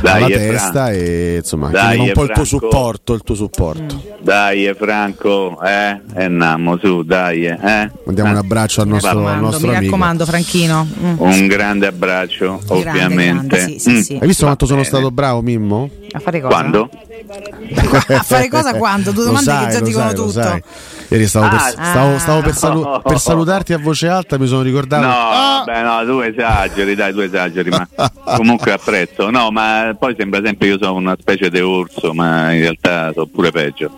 Dai, 0.02 0.12
alla 0.22 0.26
eh, 0.26 0.38
testa 0.38 0.90
e 0.90 1.36
insomma 1.38 1.68
Dai, 1.70 1.80
chiediamo 1.96 2.02
un 2.02 2.08
eh, 2.08 2.12
po' 2.12 2.22
il 2.22 2.30
tuo 2.32 2.44
Franco. 2.44 2.66
supporto, 2.68 3.14
il 3.14 3.22
tuo 3.22 3.34
supporto. 3.34 4.02
Dai, 4.20 4.66
eh, 4.66 4.74
Franco, 4.74 5.58
eh? 5.62 6.00
E 6.16 6.24
andiamo 6.24 6.78
su, 6.78 7.02
dai, 7.02 7.44
eh? 7.46 7.90
Mandiamo 8.04 8.30
Eh. 8.30 8.32
un 8.32 8.36
abbraccio 8.38 8.73
al 8.80 8.86
Mi 8.86 8.92
nostro, 8.94 9.10
al 9.10 9.16
raccomando, 9.16 9.44
nostro 9.46 9.66
mi 9.68 9.74
amico. 9.74 9.90
raccomando, 9.92 10.24
Franchino. 10.26 10.88
Mm. 11.02 11.14
Un 11.18 11.46
grande 11.46 11.86
abbraccio, 11.86 12.60
Grande, 12.66 12.74
ovviamente. 12.90 13.46
grande, 13.56 13.60
sì, 13.72 13.78
sì, 13.78 13.90
Mm. 13.90 14.00
sì. 14.00 14.18
Hai 14.20 14.26
visto 14.26 14.44
quanto 14.44 14.66
sono 14.66 14.78
bene. 14.80 14.88
stato 14.90 15.10
bravo 15.10 15.42
Mimmo? 15.42 15.88
A 16.12 16.18
fare 16.20 16.40
cosa? 16.40 16.54
Quando? 16.54 16.90
A 18.08 18.22
fare 18.22 18.48
cosa 18.48 18.74
quando? 18.74 19.10
Due 19.12 19.24
domande 19.24 19.50
sai, 19.50 19.66
che 19.66 19.72
già 19.72 19.80
dicono 19.80 20.04
sai, 20.08 20.16
lo 20.16 20.26
tutto. 20.26 20.60
Ieri 21.08 21.26
stavo, 21.26 21.48
per, 21.48 21.58
Ah, 21.58 21.68
stavo- 21.68 22.18
stavo 22.18 22.40
per, 22.40 22.54
salu- 22.54 22.82
no. 22.84 23.00
per 23.00 23.18
salutarti 23.18 23.72
a 23.72 23.78
voce 23.78 24.08
alta, 24.08 24.38
mi 24.38 24.46
sono 24.46 24.62
ricordato. 24.62 25.04
No, 25.06 25.12
Ah! 25.12 25.62
beh, 25.64 25.82
no, 25.82 26.04
tu 26.04 26.20
esageri, 26.20 26.94
dai, 26.94 27.12
tu 27.12 27.20
esageri, 27.20 27.70
ma 27.70 27.86
comunque 28.36 28.72
apprezzo. 28.72 29.30
No, 29.30 29.50
ma 29.50 29.94
poi 29.98 30.14
sembra 30.18 30.40
sempre 30.42 30.68
io 30.68 30.78
sono 30.80 30.94
una 30.94 31.16
specie 31.18 31.50
di 31.50 31.60
orso, 31.60 32.12
ma 32.14 32.52
in 32.52 32.60
realtà 32.60 33.12
sono 33.12 33.26
pure 33.26 33.50
peggio. 33.50 33.92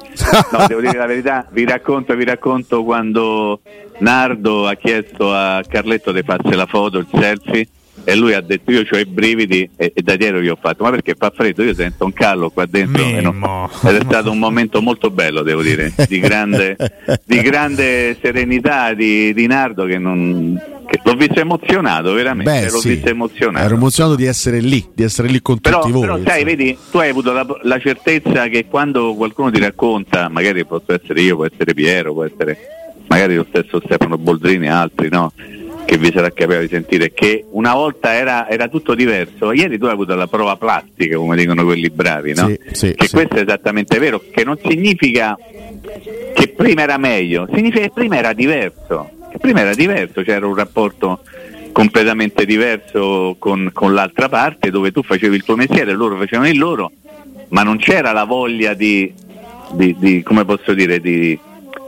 No, 0.53 0.67
devo 0.67 0.81
dire 0.81 0.99
la 0.99 1.07
verità, 1.07 1.47
vi 1.51 1.65
racconto, 1.65 2.15
vi 2.15 2.25
racconto 2.25 2.83
quando 2.85 3.61
Nardo 3.99 4.67
ha 4.69 4.75
chiesto 4.75 5.33
a 5.35 5.63
Carletto 5.67 6.13
di 6.13 6.23
farsi 6.23 6.55
la 6.55 6.67
foto, 6.67 6.99
il 6.99 7.07
selfie, 7.13 7.67
e 8.09 8.15
lui 8.15 8.35
ha 8.35 8.41
detto 8.41 8.71
io 8.71 8.85
ho 8.89 8.97
i 8.97 9.05
brividi 9.05 9.69
e, 9.77 9.91
e, 9.93 10.01
da 10.01 10.15
dietro 10.15 10.41
gli 10.41 10.47
ho 10.47 10.57
fatto. 10.61 10.85
Ma 10.85 10.91
perché 10.91 11.17
fa 11.19 11.33
freddo? 11.35 11.65
Io 11.65 11.75
sento 11.75 12.05
un 12.05 12.13
callo 12.13 12.51
qua 12.51 12.65
dentro 12.65 13.05
non, 13.21 13.69
ed 13.83 13.97
è 13.97 14.01
stato 14.05 14.31
un 14.31 14.39
momento 14.39 14.81
molto 14.81 15.11
bello 15.11 15.43
devo 15.43 15.61
dire 15.61 15.93
di 16.07 16.21
grande, 16.21 16.77
di 17.25 17.41
grande 17.41 18.17
serenità 18.21 18.95
di, 18.95 19.35
di 19.35 19.47
Nardo 19.49 19.87
che 19.87 19.99
non 19.99 20.57
che 20.87 21.01
l'ho 21.03 21.15
visto 21.15 21.41
emozionato 21.41 22.13
veramente 22.13 22.49
Beh, 22.49 22.71
l'ho 22.71 22.79
sì. 22.79 22.91
visto 22.91 23.09
emozionato. 23.09 23.65
Ero 23.65 23.75
emozionato 23.75 24.15
di 24.15 24.27
essere 24.27 24.61
lì 24.61 24.89
di 24.95 25.03
essere 25.03 25.27
lì 25.27 25.43
con 25.43 25.59
però, 25.59 25.81
tutti 25.81 25.91
voi 25.91 26.03
però 26.03 26.21
sai 26.25 26.45
vedi 26.45 26.79
tu 26.93 26.99
hai 26.99 27.09
avuto 27.09 27.33
la, 27.33 27.45
la, 27.63 27.79
certezza 27.81 28.47
che 28.47 28.67
quando 28.67 29.15
qualcuno 29.15 29.51
ti 29.51 29.59
racconta 29.59 30.29
magari 30.29 30.65
posso 30.65 30.93
essere 30.93 31.23
io 31.23 31.35
può 31.35 31.45
essere 31.45 31.75
Piero 31.75 32.13
può 32.13 32.23
essere 32.23 32.57
magari 33.09 33.35
lo 33.35 33.47
stesso 33.49 33.81
Stefano 33.85 34.17
Boldrini 34.17 34.67
e 34.67 34.71
altri 34.71 35.09
no 35.11 35.33
che 35.87 35.97
vi 35.97 36.11
sarà 36.13 36.31
capitato 36.31 36.63
di 36.63 36.69
sentire 36.69 37.13
che 37.13 37.45
una 37.51 37.73
volta 37.73 38.13
era, 38.13 38.49
era, 38.49 38.69
tutto 38.69 38.95
diverso. 38.95 39.53
Ieri 39.53 39.79
tu 39.79 39.87
hai 39.87 39.93
avuto 39.93 40.15
la 40.15 40.27
prova 40.27 40.57
plastica, 40.57 41.17
come 41.17 41.37
dicono 41.37 41.65
quelli 41.65 41.89
bravi, 41.89 42.35
no? 42.35 42.49
Sì, 42.49 42.59
sì, 42.73 42.95
che 42.95 43.07
sì. 43.07 43.15
questo 43.15 43.37
è 43.37 43.43
esattamente 43.43 43.99
vero, 43.99 44.21
che 44.31 44.45
non 44.45 44.59
significa 44.63 45.39
che 46.35 46.49
prima 46.49 46.83
era 46.83 46.99
meglio, 46.99 47.49
significa 47.55 47.85
che 47.85 47.93
prima 47.95 48.19
era 48.19 48.33
diverso, 48.33 49.11
che 49.31 49.39
prima 49.39 49.61
era 49.61 49.75
diverso, 49.75 50.23
c'era 50.23 50.47
un 50.47 50.55
rapporto 50.55 51.21
completamente 51.71 52.45
diverso 52.45 53.37
con, 53.39 53.71
con 53.73 53.95
l'altra 53.95 54.29
parte 54.29 54.71
dove 54.71 54.91
tu 54.91 55.03
facevi 55.03 55.37
il 55.37 55.45
tuo 55.45 55.57
mestiere, 55.57 55.93
loro 55.93 56.17
facevano 56.17 56.49
il 56.49 56.59
loro, 56.59 56.91
ma 57.51 57.63
non 57.63 57.77
c'era 57.77 58.11
la 58.13 58.25
voglia 58.25 58.75
di, 58.75 59.13
di, 59.71 59.95
di 59.99 60.23
come 60.23 60.45
posso 60.45 60.75
dire, 60.75 60.99
di 60.99 61.39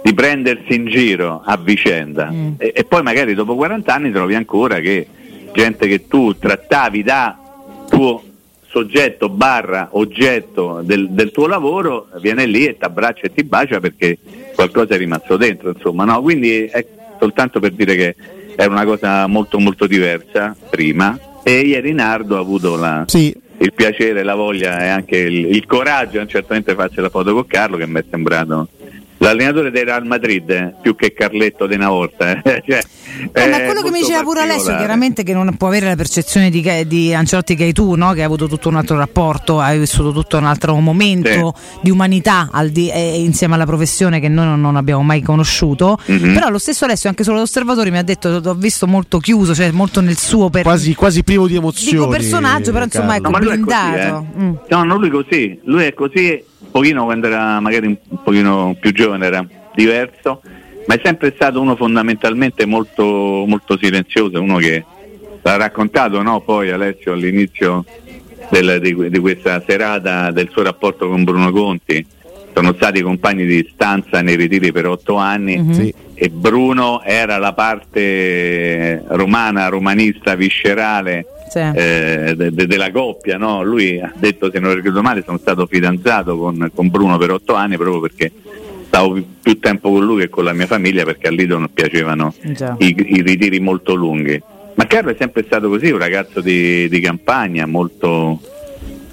di 0.08 0.14
prendersi 0.14 0.74
in 0.74 0.86
giro 0.86 1.42
a 1.44 1.58
vicenda 1.58 2.30
mm. 2.32 2.52
e, 2.56 2.72
e, 2.74 2.84
poi 2.84 3.02
magari 3.02 3.34
dopo 3.34 3.54
40 3.54 3.92
anni 3.92 4.10
trovi 4.10 4.34
ancora 4.34 4.80
che 4.80 5.06
gente 5.52 5.86
che 5.86 6.06
tu 6.08 6.34
trattavi 6.38 7.02
da 7.02 7.38
tuo 7.90 8.22
soggetto 8.68 9.28
barra 9.28 9.88
oggetto 9.92 10.80
del, 10.82 11.10
del 11.10 11.30
tuo 11.30 11.46
lavoro 11.46 12.08
viene 12.22 12.46
lì 12.46 12.64
e 12.64 12.78
ti 12.78 12.84
abbraccia 12.84 13.26
e 13.26 13.34
ti 13.34 13.44
bacia 13.44 13.80
perché 13.80 14.16
qualcosa 14.54 14.94
è 14.94 14.96
rimasto 14.96 15.36
dentro 15.36 15.72
insomma 15.76 16.04
no? 16.04 16.22
quindi 16.22 16.64
è 16.64 16.86
soltanto 17.18 17.60
per 17.60 17.72
dire 17.72 17.94
che 17.94 18.16
è 18.56 18.64
una 18.64 18.86
cosa 18.86 19.26
molto 19.26 19.58
molto 19.58 19.86
diversa 19.86 20.56
prima 20.70 21.18
e 21.42 21.60
ieri 21.60 21.92
Nardo 21.92 22.36
ha 22.36 22.40
avuto 22.40 22.76
la, 22.76 23.04
sì. 23.06 23.34
il 23.58 23.74
piacere, 23.74 24.22
la 24.22 24.34
voglia 24.34 24.82
e 24.82 24.88
anche 24.88 25.18
il, 25.18 25.54
il 25.54 25.66
coraggio 25.66 26.24
certamente 26.24 26.74
farsi 26.74 26.98
la 26.98 27.10
foto 27.10 27.34
con 27.34 27.46
Carlo 27.46 27.76
che 27.76 27.86
mi 27.86 28.00
è 28.00 28.04
sembrato 28.08 28.68
l'allenatore 29.18 29.70
del 29.70 29.84
Real 29.84 30.06
Madrid 30.06 30.48
eh, 30.50 30.74
più 30.80 30.94
che 30.94 31.12
Carletto 31.12 31.66
di 31.66 31.74
una 31.74 31.88
volta 31.88 32.40
eh. 32.42 32.62
cioè, 32.66 32.80
eh, 33.32 33.48
ma 33.48 33.60
quello 33.62 33.82
che 33.82 33.90
mi 33.90 34.00
diceva 34.00 34.22
pure 34.22 34.42
Alessio 34.42 34.76
chiaramente 34.76 35.22
che 35.22 35.32
non 35.32 35.56
può 35.56 35.68
avere 35.68 35.86
la 35.86 35.96
percezione 35.96 36.50
di, 36.50 36.86
di 36.86 37.14
Ancelotti 37.14 37.54
che 37.54 37.64
hai 37.64 37.72
tu 37.72 37.94
no? 37.94 38.12
che 38.12 38.20
hai 38.20 38.26
avuto 38.26 38.46
tutto 38.48 38.68
un 38.68 38.76
altro 38.76 38.96
rapporto 38.96 39.58
hai 39.58 39.78
vissuto 39.78 40.12
tutto 40.12 40.36
un 40.36 40.44
altro 40.44 40.78
momento 40.78 41.54
sì. 41.56 41.78
di 41.82 41.90
umanità 41.90 42.48
di, 42.70 42.90
eh, 42.90 43.20
insieme 43.20 43.54
alla 43.54 43.66
professione 43.66 44.20
che 44.20 44.28
noi 44.28 44.46
non, 44.46 44.60
non 44.60 44.76
abbiamo 44.76 45.02
mai 45.02 45.20
conosciuto 45.22 45.98
mm-hmm. 46.10 46.34
però 46.34 46.48
lo 46.48 46.58
stesso 46.58 46.84
Alessio 46.84 47.08
anche 47.08 47.24
solo 47.24 47.38
l'osservatore 47.38 47.90
mi 47.90 47.98
ha 47.98 48.02
detto 48.02 48.40
l'ho 48.42 48.54
visto 48.54 48.86
molto 48.86 49.18
chiuso 49.18 49.54
cioè 49.54 49.70
molto 49.72 50.00
nel 50.00 50.16
suo 50.16 50.48
per... 50.48 50.62
quasi, 50.62 50.94
quasi 50.94 51.24
privo 51.24 51.46
di 51.46 51.56
emozioni 51.56 51.98
dico 51.98 52.08
personaggio 52.08 52.72
però 52.72 52.84
insomma 52.84 53.16
ecco 53.16 53.30
no, 53.30 53.38
blindato 53.38 53.96
così, 53.96 54.26
eh. 54.36 54.42
mm. 54.42 54.54
no 54.68 54.84
non 54.84 55.00
lui 55.00 55.10
così 55.10 55.60
lui 55.64 55.84
è 55.84 55.94
così 55.94 56.42
pochino 56.78 57.04
quando 57.04 57.26
era 57.26 57.58
magari 57.60 57.86
un 57.86 58.22
pochino 58.22 58.76
più 58.78 58.92
giovane 58.92 59.26
era 59.26 59.44
diverso, 59.74 60.40
ma 60.86 60.94
è 60.94 61.00
sempre 61.02 61.32
stato 61.34 61.60
uno 61.60 61.74
fondamentalmente 61.74 62.66
molto, 62.66 63.02
molto 63.46 63.76
silenzioso, 63.80 64.40
uno 64.40 64.56
che 64.58 64.84
l'ha 65.42 65.56
raccontato 65.56 66.22
no? 66.22 66.40
poi 66.40 66.70
Alessio 66.70 67.12
all'inizio 67.12 67.84
del, 68.50 68.78
di, 68.80 69.10
di, 69.10 69.18
questa 69.18 69.62
serata 69.66 70.30
del 70.30 70.48
suo 70.50 70.62
rapporto 70.62 71.08
con 71.08 71.24
Bruno 71.24 71.50
Conti. 71.50 72.04
Sono 72.54 72.72
stati 72.74 73.02
compagni 73.02 73.44
di 73.44 73.68
stanza 73.72 74.20
nei 74.20 74.34
ritiri 74.36 74.72
per 74.72 74.86
otto 74.86 75.16
anni 75.16 75.58
Mhm. 75.58 75.72
Sì. 75.72 75.94
e 76.14 76.28
Bruno 76.28 77.02
era 77.04 77.38
la 77.38 77.52
parte 77.52 79.04
romana, 79.08 79.68
romanista, 79.68 80.34
viscerale 80.34 81.26
Sì. 81.48 81.58
eh, 81.58 82.34
de- 82.36 82.52
de- 82.52 82.66
della 82.66 82.90
coppia. 82.90 83.36
No? 83.38 83.62
Lui 83.62 83.98
ha 84.00 84.12
detto, 84.16 84.50
se 84.50 84.58
non 84.58 84.74
ricordo 84.74 85.02
male, 85.02 85.22
sono 85.24 85.38
stato 85.38 85.66
fidanzato 85.66 86.36
con, 86.36 86.70
con 86.74 86.88
Bruno 86.88 87.16
per 87.18 87.30
otto 87.32 87.54
anni 87.54 87.76
proprio 87.76 88.00
perché 88.00 88.30
stavo 88.86 89.12
pi- 89.14 89.26
più 89.42 89.58
tempo 89.58 89.90
con 89.90 90.04
lui 90.04 90.20
che 90.20 90.28
con 90.28 90.44
la 90.44 90.52
mia 90.52 90.66
famiglia 90.66 91.04
perché 91.04 91.28
a 91.28 91.30
Lido 91.30 91.58
non 91.58 91.68
piacevano 91.72 92.34
i, 92.78 92.94
i 93.16 93.22
ritiri 93.22 93.60
molto 93.60 93.94
lunghi. 93.94 94.40
Ma 94.74 94.86
Carlo 94.86 95.10
è 95.10 95.16
sempre 95.18 95.42
stato 95.44 95.68
così, 95.68 95.90
un 95.90 95.98
ragazzo 95.98 96.40
di, 96.40 96.88
di 96.88 97.00
campagna, 97.00 97.66
molto, 97.66 98.40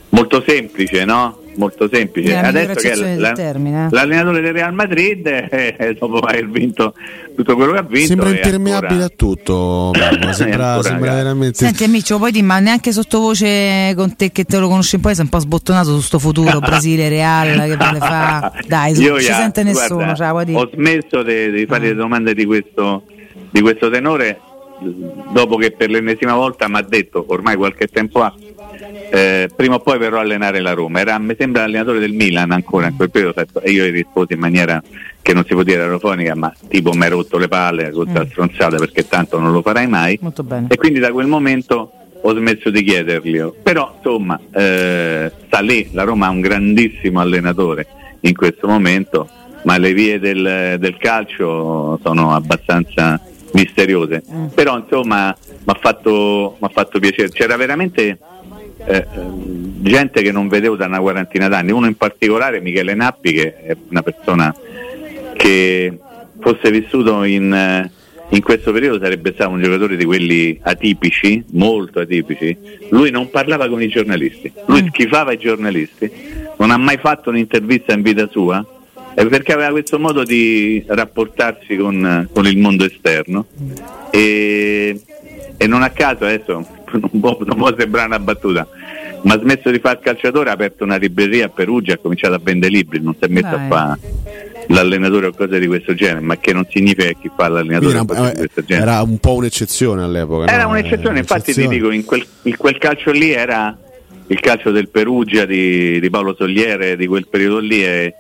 molto 0.09 0.43
semplice, 0.45 1.05
no? 1.05 1.39
Molto 1.57 1.89
semplice. 1.91 2.35
Adesso 2.35 2.73
che 2.73 3.31
termine, 3.33 3.85
eh. 3.85 3.87
l'allenatore 3.91 4.41
del 4.41 4.53
Real 4.53 4.73
Madrid, 4.73 5.25
eh, 5.49 5.95
dopo 5.97 6.17
aver 6.19 6.49
vinto 6.49 6.93
tutto 7.35 7.55
quello 7.55 7.71
che 7.73 7.77
ha 7.77 7.81
vinto, 7.83 8.07
Sembra 8.07 8.29
è 8.29 8.31
impermeabile 8.31 9.03
ancora- 9.03 9.05
a 9.05 9.09
tutto, 9.15 9.91
È 9.95 10.33
sembra, 10.33 10.67
ancora, 10.67 10.81
sembra 10.81 11.13
veramente. 11.13 11.57
Senti 11.57 11.83
amico, 11.85 12.17
poi 12.17 12.31
di, 12.31 12.41
ma 12.41 12.59
neanche 12.59 12.91
sottovoce 12.91 13.93
con 13.95 14.15
te 14.15 14.31
che 14.31 14.43
te 14.43 14.57
lo 14.57 14.67
conosci 14.67 14.95
un 14.95 15.01
po', 15.01 15.13
sei 15.13 15.23
un 15.23 15.29
po' 15.29 15.39
sbottonato 15.39 15.93
su 15.93 16.01
sto 16.01 16.19
futuro, 16.19 16.59
Brasile, 16.65 17.09
Real, 17.09 17.67
che 17.69 17.77
vuole 17.77 17.99
fa? 17.99 18.51
Dai, 18.67 18.93
Io 18.99 19.11
non 19.11 19.19
ci 19.19 19.31
sente 19.31 19.63
nessuno, 19.63 20.03
guarda, 20.13 20.43
cioè? 20.45 20.55
Ho 20.55 20.69
smesso 20.73 21.23
di, 21.23 21.51
di 21.51 21.65
fare 21.65 21.85
Ah. 21.85 21.89
le 21.89 21.95
domande 21.95 22.33
di 22.33 22.45
questo, 22.45 23.03
di 23.51 23.61
questo 23.61 23.89
tenore 23.89 24.39
dopo 25.31 25.55
che 25.55 25.71
per 25.71 25.89
l'ennesima 25.89 26.35
volta 26.35 26.67
mi 26.67 26.77
ha 26.77 26.81
detto, 26.81 27.23
ormai 27.27 27.55
qualche 27.55 27.87
tempo 27.87 28.19
fa, 28.19 28.33
eh, 29.11 29.49
prima 29.55 29.75
o 29.75 29.79
poi 29.79 29.97
verrò 29.97 30.17
a 30.17 30.21
allenare 30.21 30.59
la 30.61 30.73
Roma. 30.73 30.99
Era, 30.99 31.17
mi 31.17 31.35
sembra 31.37 31.63
allenatore 31.63 31.99
del 31.99 32.13
Milan 32.13 32.51
ancora 32.51 32.87
in 32.87 32.95
quel 32.95 33.09
periodo 33.09 33.45
e 33.61 33.71
io 33.71 33.85
gli 33.85 33.91
risposi 33.91 34.33
in 34.33 34.39
maniera 34.39 34.81
che 35.21 35.33
non 35.33 35.43
si 35.45 35.53
può 35.53 35.63
dire 35.63 35.81
aerofonica, 35.81 36.35
ma 36.35 36.53
tipo 36.67 36.91
mi 36.93 37.03
hai 37.03 37.09
rotto 37.09 37.37
le 37.37 37.47
palle 37.47 37.89
con 37.91 38.03
questa 38.03 38.23
Mm. 38.23 38.29
stronzata 38.29 38.77
perché 38.77 39.07
tanto 39.07 39.39
non 39.39 39.51
lo 39.51 39.61
farai 39.61 39.87
mai. 39.87 40.19
E 40.69 40.75
quindi 40.77 40.99
da 40.99 41.11
quel 41.11 41.27
momento 41.27 41.91
ho 42.21 42.33
smesso 42.35 42.69
di 42.69 42.83
chiederglielo. 42.83 43.55
Però 43.63 43.93
insomma, 43.97 44.39
eh, 44.51 45.31
sta 45.47 45.59
lì, 45.61 45.89
la 45.93 46.03
Roma 46.03 46.27
ha 46.27 46.29
un 46.29 46.41
grandissimo 46.41 47.19
allenatore 47.19 47.87
in 48.21 48.35
questo 48.35 48.67
momento, 48.67 49.27
ma 49.63 49.77
le 49.77 49.93
vie 49.93 50.19
del, 50.19 50.77
del 50.79 50.97
calcio 50.97 51.99
sono 52.03 52.33
abbastanza 52.33 53.19
misteriose. 53.53 54.23
Mm. 54.31 54.45
Però 54.47 54.77
insomma 54.77 55.35
mi 55.47 55.63
ha 55.65 55.77
fatto, 55.79 56.57
fatto 56.71 56.99
piacere. 56.99 57.29
C'era 57.29 57.55
veramente 57.57 58.17
eh, 58.85 58.97
eh, 58.97 59.05
gente 59.81 60.21
che 60.21 60.31
non 60.31 60.47
vedevo 60.47 60.75
da 60.75 60.85
una 60.85 60.99
quarantina 60.99 61.47
d'anni, 61.47 61.71
uno 61.71 61.87
in 61.87 61.95
particolare 61.95 62.59
Michele 62.61 62.93
Nappi 62.93 63.33
che 63.33 63.55
è 63.63 63.75
una 63.89 64.01
persona 64.03 64.53
che 65.35 65.97
fosse 66.39 66.71
vissuto 66.71 67.23
in, 67.23 67.53
eh, 67.53 67.91
in 68.29 68.41
questo 68.41 68.71
periodo 68.71 68.99
sarebbe 69.03 69.33
stato 69.33 69.51
un 69.51 69.61
giocatore 69.61 69.95
di 69.95 70.05
quelli 70.05 70.59
atipici, 70.61 71.43
molto 71.51 71.99
atipici. 71.99 72.57
Lui 72.89 73.11
non 73.11 73.29
parlava 73.29 73.67
con 73.67 73.81
i 73.81 73.87
giornalisti, 73.87 74.51
lui 74.67 74.83
Mm. 74.83 74.87
schifava 74.87 75.31
i 75.33 75.37
giornalisti, 75.37 76.11
non 76.57 76.71
ha 76.71 76.77
mai 76.77 76.97
fatto 76.97 77.29
un'intervista 77.29 77.93
in 77.93 78.01
vita 78.01 78.27
sua 78.29 78.65
perché 79.15 79.53
aveva 79.53 79.71
questo 79.71 79.97
modo 79.97 80.23
di 80.23 80.83
rapportarsi 80.87 81.77
con, 81.77 82.05
eh, 82.05 82.27
con 82.33 82.45
il 82.47 82.57
mondo 82.57 82.83
esterno 82.83 83.45
e, 84.11 84.99
e 85.55 85.67
non 85.67 85.83
a 85.83 85.89
caso 85.91 86.25
adesso 86.25 86.67
non 86.99 87.19
può, 87.19 87.37
non 87.45 87.57
può 87.57 87.73
sembrare 87.77 88.07
una 88.07 88.19
battuta 88.19 88.67
ma 89.23 89.33
ha 89.33 89.39
smesso 89.39 89.71
di 89.71 89.79
fare 89.79 89.97
il 89.97 90.03
calciatore 90.03 90.49
ha 90.49 90.53
aperto 90.53 90.83
una 90.83 90.97
libreria 90.97 91.45
a 91.45 91.49
Perugia 91.49 91.93
ha 91.93 91.97
cominciato 91.97 92.35
a 92.35 92.39
vendere 92.41 92.73
libri 92.73 93.01
non 93.01 93.15
si 93.17 93.25
è 93.25 93.27
messo 93.27 93.55
Dai. 93.55 93.65
a 93.65 93.67
fare 93.67 93.99
l'allenatore 94.67 95.27
o 95.27 95.33
cose 95.33 95.59
di 95.59 95.67
questo 95.67 95.93
genere 95.93 96.21
ma 96.21 96.37
che 96.37 96.53
non 96.53 96.65
significa 96.69 97.07
che 97.07 97.17
chi 97.21 97.31
fa 97.35 97.47
l'allenatore 97.47 97.93
era, 97.93 98.05
questo 98.05 98.59
eh, 98.59 98.65
genere 98.65 98.91
era 98.91 99.01
un 99.01 99.17
po' 99.19 99.33
un'eccezione 99.35 100.03
all'epoca. 100.03 100.51
era 100.51 100.63
no? 100.63 100.69
un'eccezione, 100.69 101.17
Eh, 101.17 101.19
infatti 101.19 101.53
ti 101.53 101.67
dico, 101.67 101.91
in 101.91 102.03
quel, 102.05 102.25
in 102.43 102.57
quel 102.57 102.77
calcio 102.77 103.11
lì 103.11 103.31
era 103.31 103.77
il 104.27 104.39
calcio 104.39 104.71
del 104.71 104.89
Perugia 104.89 105.45
di, 105.45 105.99
di 105.99 106.09
Paolo 106.09 106.35
Sogliere, 106.35 106.95
di 106.95 107.05
quel 107.07 107.27
periodo 107.27 107.59
lì, 107.59 107.83
e 107.83 108.13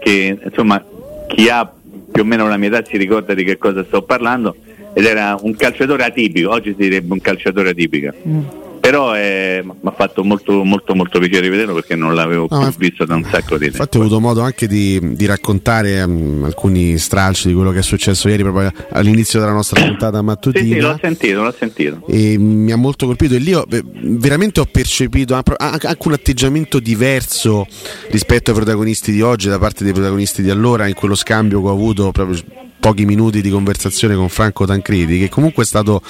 che 0.00 0.38
insomma 0.42 0.84
chi 1.28 1.48
ha 1.48 1.70
più 2.10 2.22
o 2.22 2.24
meno 2.24 2.48
la 2.48 2.56
mia 2.56 2.68
età 2.68 2.84
si 2.84 2.96
ricorda 2.96 3.32
di 3.34 3.44
che 3.44 3.58
cosa 3.58 3.84
sto 3.84 4.02
parlando, 4.02 4.56
ed 4.94 5.04
era 5.04 5.36
un 5.40 5.54
calciatore 5.56 6.04
atipico, 6.04 6.50
oggi 6.50 6.70
si 6.70 6.82
direbbe 6.82 7.12
un 7.12 7.20
calciatore 7.20 7.70
atipico. 7.70 8.12
Mm. 8.26 8.40
Però 8.82 9.14
eh, 9.16 9.62
mi 9.62 9.72
ha 9.84 9.92
fatto 9.92 10.24
molto 10.24 10.64
molto 10.64 10.96
molto 10.96 11.20
piacere 11.20 11.48
vederlo 11.48 11.72
perché 11.72 11.94
non 11.94 12.16
l'avevo 12.16 12.48
No, 12.50 12.58
più 12.68 12.78
visto 12.78 13.04
da 13.04 13.14
un 13.14 13.22
sacco 13.30 13.54
di 13.56 13.66
tempo. 13.66 13.76
Infatti 13.76 13.96
ho 13.96 14.00
avuto 14.00 14.18
modo 14.18 14.40
anche 14.40 14.66
di, 14.66 15.14
di 15.14 15.24
raccontare 15.24 16.04
mm, 16.04 16.42
alcuni 16.42 16.98
stralci 16.98 17.46
di 17.46 17.54
quello 17.54 17.70
che 17.70 17.78
è 17.78 17.82
successo 17.82 18.28
ieri 18.28 18.42
proprio 18.42 18.72
all'inizio 18.90 19.38
della 19.38 19.52
nostra 19.52 19.80
puntata 19.80 20.18
Sì, 20.18 20.24
mattutina. 20.24 20.74
sì, 20.74 20.80
l'ho 20.80 20.98
sentito, 21.00 21.42
l'ho 21.44 21.54
sentito. 21.56 22.02
e 22.08 22.36
mi 22.38 22.72
ha 22.72 22.76
molto 22.76 23.06
colpito 23.06 23.34
e 23.36 23.38
lì 23.38 23.54
ho, 23.54 23.64
veramente 23.68 24.58
ho 24.58 24.66
percepito 24.68 25.40
anche 25.58 25.96
un 26.08 26.12
atteggiamento 26.14 26.80
diverso 26.80 27.68
rispetto 28.10 28.50
ai 28.50 28.56
protagonisti 28.56 29.12
di 29.12 29.20
oggi 29.20 29.48
da 29.48 29.60
parte 29.60 29.84
dei 29.84 29.92
protagonisti 29.92 30.42
di 30.42 30.50
allora 30.50 30.88
in 30.88 30.94
quello 30.94 31.14
scambio 31.14 31.62
che 31.62 31.68
ho 31.68 31.72
avuto 31.72 32.10
proprio 32.10 32.36
pochi 32.82 33.04
minuti 33.04 33.40
di 33.40 33.48
conversazione 33.48 34.16
con 34.16 34.28
Franco 34.28 34.66
Tancredi, 34.66 35.20
che 35.20 35.28
comunque 35.28 35.62
è 35.62 35.66
stato 35.66 36.02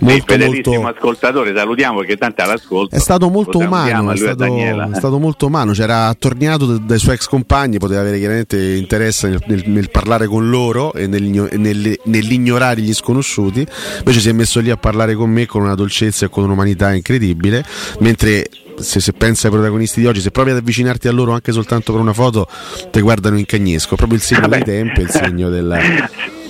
molto, 0.00 0.38
molto 0.38 0.86
ascoltatore, 0.86 1.54
salutiamo 1.54 1.98
perché 1.98 2.16
tanto 2.16 2.40
all'ascolto. 2.40 2.96
È 2.96 2.98
stato 2.98 3.28
molto 3.28 3.58
umano, 3.58 4.10
è 4.10 4.16
stato, 4.16 4.44
è 4.44 4.94
stato, 4.94 5.18
molto 5.18 5.44
umano, 5.44 5.72
c'era 5.72 6.06
attorniato 6.06 6.78
dai 6.78 6.98
suoi 6.98 7.16
ex 7.16 7.26
compagni, 7.26 7.76
poteva 7.76 8.00
avere 8.00 8.18
chiaramente 8.18 8.58
interesse 8.58 9.28
nel, 9.28 9.42
nel, 9.46 9.64
nel 9.66 9.90
parlare 9.90 10.26
con 10.26 10.48
loro 10.48 10.94
e 10.94 11.06
nel, 11.06 11.98
nell'ignorare 12.04 12.80
gli 12.80 12.94
sconosciuti, 12.94 13.66
invece 13.98 14.20
si 14.20 14.30
è 14.30 14.32
messo 14.32 14.60
lì 14.60 14.70
a 14.70 14.78
parlare 14.78 15.14
con 15.14 15.28
me 15.28 15.44
con 15.44 15.60
una 15.60 15.74
dolcezza 15.74 16.24
e 16.24 16.30
con 16.30 16.44
un'umanità 16.44 16.94
incredibile, 16.94 17.62
mentre 17.98 18.48
se, 18.78 19.00
se 19.00 19.12
pensi 19.12 19.46
ai 19.46 19.52
protagonisti 19.52 20.00
di 20.00 20.06
oggi, 20.06 20.20
se 20.20 20.30
provi 20.30 20.50
ad 20.50 20.56
avvicinarti 20.56 21.08
a 21.08 21.12
loro 21.12 21.32
anche 21.32 21.52
soltanto 21.52 21.92
con 21.92 22.00
una 22.00 22.12
foto, 22.12 22.48
ti 22.90 23.00
guardano 23.00 23.38
in 23.38 23.46
cagnesco. 23.46 23.96
Proprio 23.96 24.18
il 24.18 24.24
segno 24.24 24.42
Vabbè. 24.42 24.62
dei 24.62 24.64
tempi, 24.64 25.00
il 25.00 25.10
segno 25.10 25.48
della, 25.48 25.78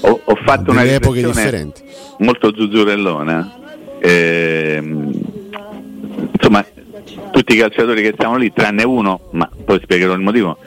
ho, 0.00 0.20
ho 0.24 0.34
fatto 0.44 0.72
delle 0.72 0.82
una 0.82 0.92
epoche 0.92 1.22
differenti. 1.22 1.82
Molto 2.18 2.52
zuzzurellona. 2.54 3.62
Eh, 4.00 4.82
insomma, 6.32 6.64
tutti 7.32 7.54
i 7.54 7.58
calciatori 7.58 8.02
che 8.02 8.12
stavano 8.14 8.38
lì, 8.38 8.52
tranne 8.52 8.84
uno, 8.84 9.28
ma 9.32 9.48
poi 9.64 9.80
spiegherò 9.82 10.12
il 10.12 10.20
motivo, 10.20 10.58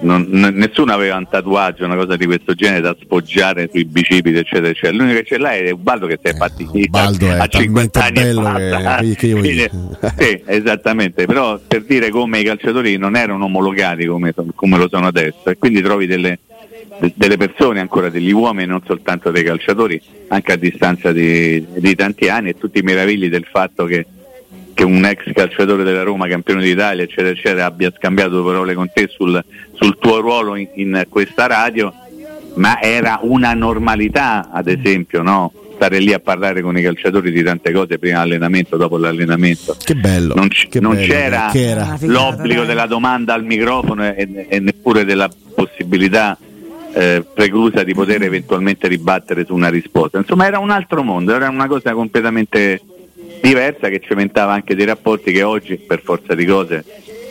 non, 0.00 0.26
nessuno 0.30 0.92
aveva 0.92 1.16
un 1.16 1.28
tatuaggio, 1.28 1.84
una 1.84 1.96
cosa 1.96 2.16
di 2.16 2.26
questo 2.26 2.54
genere 2.54 2.80
da 2.80 2.96
spoggiare 3.00 3.68
sui 3.70 3.84
bicipiti, 3.84 4.36
eccetera, 4.36 4.68
eccetera. 4.68 4.96
L'unico 4.96 5.18
che 5.18 5.24
ce 5.24 5.38
l'ha 5.38 5.52
è 5.52 5.70
Ubaldo 5.70 6.06
che 6.06 6.18
si 6.22 6.30
è 6.30 6.34
fatto 6.34 6.62
eh, 6.72 6.88
a, 6.92 7.42
a 7.42 7.46
50 7.46 8.02
anni 8.02 8.12
bello 8.14 8.52
che, 8.52 9.14
che 9.16 9.32
Quindi, 9.32 9.70
sì, 10.18 10.42
esattamente, 10.46 11.26
però 11.26 11.58
per 11.66 11.84
dire 11.84 12.10
come 12.10 12.40
i 12.40 12.44
calciatori 12.44 12.96
non 12.96 13.16
erano 13.16 13.44
omologati 13.44 14.06
come, 14.06 14.34
come 14.54 14.78
lo 14.78 14.88
sono 14.88 15.06
adesso 15.06 15.44
e 15.46 15.56
quindi 15.58 15.82
trovi 15.82 16.06
delle, 16.06 16.38
delle 17.14 17.36
persone 17.36 17.80
ancora, 17.80 18.08
degli 18.08 18.32
uomini, 18.32 18.66
non 18.66 18.82
soltanto 18.84 19.30
dei 19.30 19.44
calciatori, 19.44 20.00
anche 20.28 20.52
a 20.52 20.56
distanza 20.56 21.12
di, 21.12 21.64
di 21.76 21.94
tanti 21.94 22.28
anni 22.28 22.50
e 22.50 22.58
tutti 22.58 22.78
i 22.78 22.82
meravigli 22.82 23.28
del 23.28 23.46
fatto 23.50 23.84
che 23.84 24.06
che 24.74 24.84
un 24.84 25.04
ex 25.04 25.32
calciatore 25.32 25.84
della 25.84 26.02
Roma, 26.02 26.26
campione 26.26 26.62
d'Italia, 26.62 27.04
eccetera, 27.04 27.30
eccetera, 27.30 27.64
abbia 27.66 27.92
scambiato 27.96 28.44
parole 28.44 28.74
con 28.74 28.90
te 28.92 29.08
sul, 29.08 29.42
sul 29.72 29.96
tuo 29.98 30.20
ruolo 30.20 30.56
in, 30.56 30.68
in, 30.74 31.06
questa 31.08 31.46
radio, 31.46 31.92
ma 32.56 32.80
era 32.80 33.20
una 33.22 33.54
normalità, 33.54 34.50
ad 34.52 34.68
esempio, 34.68 35.22
no? 35.22 35.52
stare 35.74 35.98
lì 35.98 36.12
a 36.12 36.20
parlare 36.20 36.62
con 36.62 36.76
i 36.78 36.82
calciatori 36.82 37.32
di 37.32 37.42
tante 37.42 37.72
cose 37.72 37.98
prima 37.98 38.20
dell'allenamento, 38.20 38.76
dopo 38.76 38.96
l'allenamento. 38.96 39.76
Che 39.82 39.94
bello! 39.94 40.34
Non, 40.34 40.48
c- 40.48 40.68
che 40.68 40.80
non 40.80 40.94
bello, 40.94 41.06
c'era 41.06 41.52
era. 41.52 41.96
l'obbligo 42.00 42.60
dai. 42.60 42.66
della 42.66 42.86
domanda 42.86 43.34
al 43.34 43.44
microfono 43.44 44.04
e, 44.04 44.46
e 44.48 44.60
neppure 44.60 45.04
della 45.04 45.28
possibilità 45.54 46.38
eh, 46.94 47.24
preclusa 47.34 47.82
di 47.82 47.92
poter 47.92 48.22
eventualmente 48.22 48.88
ribattere 48.88 49.44
su 49.44 49.54
una 49.54 49.68
risposta. 49.68 50.18
Insomma, 50.18 50.46
era 50.46 50.58
un 50.58 50.70
altro 50.70 51.02
mondo, 51.02 51.34
era 51.34 51.48
una 51.48 51.66
cosa 51.66 51.92
completamente 51.92 52.80
diversa 53.44 53.90
che 53.90 54.00
cementava 54.00 54.54
anche 54.54 54.74
dei 54.74 54.86
rapporti 54.86 55.30
che 55.30 55.42
oggi 55.42 55.76
per 55.76 56.00
forza 56.00 56.34
di 56.34 56.46
cose 56.46 56.82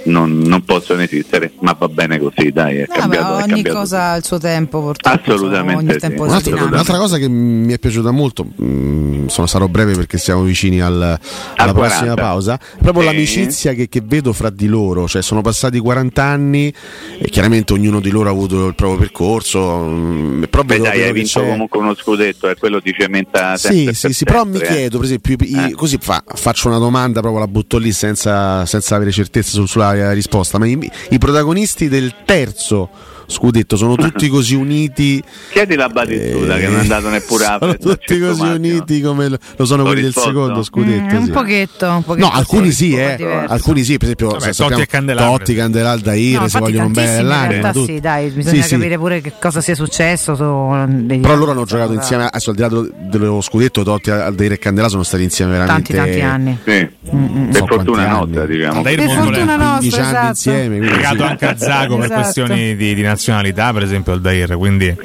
non, 0.05 0.39
non, 0.39 0.63
possono 0.63 1.01
esistere, 1.01 1.53
ma 1.59 1.75
va 1.77 1.87
bene 1.87 2.19
così, 2.19 2.51
dai, 2.51 2.77
è 2.77 2.85
no, 2.87 2.95
cambiato. 2.95 3.33
ogni 3.33 3.43
è 3.43 3.47
cambiato 3.47 3.77
cosa 3.77 4.11
ha 4.11 4.15
il 4.15 4.23
suo 4.23 4.37
tempo, 4.37 4.81
purtroppo. 4.81 5.31
Assolutamente. 5.31 5.99
Sì. 5.99 6.13
Un'altra, 6.17 6.63
un'altra, 6.63 6.97
cosa 6.97 7.17
che 7.17 7.27
mi 7.27 7.71
è 7.73 7.79
piaciuta 7.79 8.11
molto, 8.11 8.43
mh, 8.43 8.65
mm, 8.65 9.25
sono, 9.27 9.47
sarò 9.47 9.67
breve 9.67 9.93
perché 9.93 10.17
siamo 10.17 10.43
vicini 10.43 10.81
al, 10.81 10.93
alla 11.01 11.19
al 11.55 11.73
prossima 11.73 12.13
pausa, 12.15 12.59
proprio 12.79 13.03
sì. 13.03 13.07
l'amicizia 13.09 13.73
che, 13.73 13.87
che, 13.89 14.01
vedo 14.03 14.33
fra 14.33 14.49
di 14.49 14.67
loro, 14.67 15.07
cioè 15.07 15.21
sono 15.21 15.41
passati 15.41 15.79
40 15.79 16.23
anni 16.23 16.73
e 17.17 17.29
chiaramente 17.29 17.73
ognuno 17.73 17.99
di 17.99 18.09
loro 18.09 18.29
ha 18.29 18.31
avuto 18.31 18.67
il 18.67 18.75
proprio 18.75 18.99
percorso. 18.99 19.77
Mh, 19.77 19.91
mm, 19.93 20.43
però 20.43 20.63
Beh, 20.63 20.79
dai, 20.79 21.03
hai 21.03 21.13
vinto 21.13 21.39
c'è... 21.39 21.47
comunque 21.47 21.79
uno 21.79 21.95
scudetto 21.95 22.49
e 22.49 22.55
quello 22.55 22.79
di 22.79 22.93
cementa 22.97 23.55
Sì, 23.57 23.89
sì, 23.93 24.11
sì, 24.13 24.23
però 24.25 24.43
mi 24.43 24.59
chiedo, 24.59 24.97
per 24.97 25.05
esempio, 25.05 25.37
eh. 25.39 25.71
così 25.71 25.97
fa, 25.99 26.23
faccio 26.25 26.67
una 26.67 26.77
domanda, 26.77 27.21
proprio 27.21 27.39
la 27.39 27.47
butto 27.47 27.77
lì 27.77 27.91
senza, 27.91 28.65
senza 28.65 28.95
avere 28.95 29.11
certezza 29.11 29.65
sulla 29.65 29.92
risposta, 30.11 30.57
ma 30.57 30.67
i, 30.67 30.91
i 31.09 31.17
protagonisti 31.17 31.87
del 31.87 32.13
terzo 32.25 32.89
scudetto 33.27 33.75
sono 33.75 33.95
tutti 33.95 34.27
così 34.27 34.55
uniti. 34.55 35.21
Chiedi 35.51 35.75
la 35.75 35.89
battitura 35.89 36.57
eh, 36.57 36.59
che 36.59 36.67
non 36.67 36.77
è 36.77 36.81
andato 36.81 37.09
neppure 37.09 37.45
a 37.45 37.57
sono 37.59 37.77
tutti 37.77 38.19
così 38.19 38.45
uniti 38.45 39.01
come 39.01 39.29
lo 39.29 39.65
sono 39.65 39.83
quelli 39.83 40.01
del 40.01 40.13
secondo 40.13 40.63
scudetto 40.63 41.03
mm, 41.03 41.09
sì. 41.09 41.15
un, 41.15 41.29
pochetto, 41.29 41.89
un 41.89 42.03
pochetto 42.03 42.27
no 42.27 42.33
alcuni 42.33 42.71
sì 42.71 42.93
eh, 42.95 43.45
alcuni 43.47 43.83
sì 43.83 43.97
per 43.97 44.09
esempio 44.09 44.37
Vabbè, 44.37 44.53
Totti 44.53 44.81
e 44.81 44.85
Candelabra 44.85 45.37
Totti 45.37 45.55
Candelabra 45.55 45.91
Aldair 45.91 46.39
no, 46.39 46.47
se 46.47 46.59
vogliono 46.59 46.89
bene 46.89 47.15
nell'anima 47.15 47.73
sì 47.73 47.99
dai 47.99 48.29
bisogna 48.29 48.61
sì, 48.61 48.69
capire 48.69 48.97
pure 48.97 49.21
che 49.21 49.33
cosa 49.39 49.61
sia 49.61 49.75
successo 49.75 50.33
però 50.35 51.35
loro 51.35 51.51
hanno 51.51 51.65
giocato 51.65 51.93
insieme 51.93 52.25
adesso 52.25 52.49
al 52.49 52.55
di 52.55 52.61
là 52.61 52.69
dello 53.09 53.41
scudetto 53.41 53.83
Totti 53.83 54.11
Aldair 54.11 54.53
e 54.53 54.59
Candelabra 54.59 54.91
sono 54.91 55.03
stati 55.03 55.23
insieme 55.23 55.51
veramente 55.53 55.93
tanti 55.93 55.93
tanti 55.93 56.21
anni. 56.21 56.57
Sì. 56.63 57.15
Mm, 57.15 57.51
per 57.51 57.63
fortuna 57.67 58.07
nostra 58.07 58.45
diciamo. 58.45 58.81
Per 58.81 59.01
fortuna 59.01 59.55
nostra 59.55 60.01
esatto. 60.01 60.27
insieme 60.27 60.79
legato 60.79 61.23
anche 61.23 61.45
a 61.45 61.57
Zago 61.57 61.95
per 61.95 62.05
esatto. 62.05 62.21
questioni 62.21 62.75
di 62.75 62.93
nazionalità 63.13 63.71
per 63.71 63.83
esempio 63.83 64.13
Aldair 64.13 64.57
quindi 64.57 64.95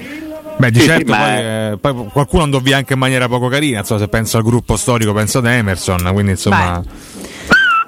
Beh, 0.59 0.73
di 0.73 0.81
sì, 0.81 0.87
certo, 0.87 1.12
sì, 1.12 1.18
poi, 1.18 1.38
eh, 1.38 1.79
poi, 1.81 2.09
qualcuno 2.12 2.42
andò 2.42 2.59
via 2.59 2.79
anche 2.79 2.94
in 2.94 2.99
maniera 2.99 3.29
poco 3.29 3.47
carina. 3.47 3.79
Insomma, 3.79 4.01
se 4.01 4.09
penso 4.09 4.38
al 4.38 4.42
gruppo 4.42 4.77
storico, 4.77 5.12
penso 5.12 5.38
ad 5.38 5.47
Emerson. 5.47 6.11
Quindi, 6.12 6.33
insomma. 6.33 6.83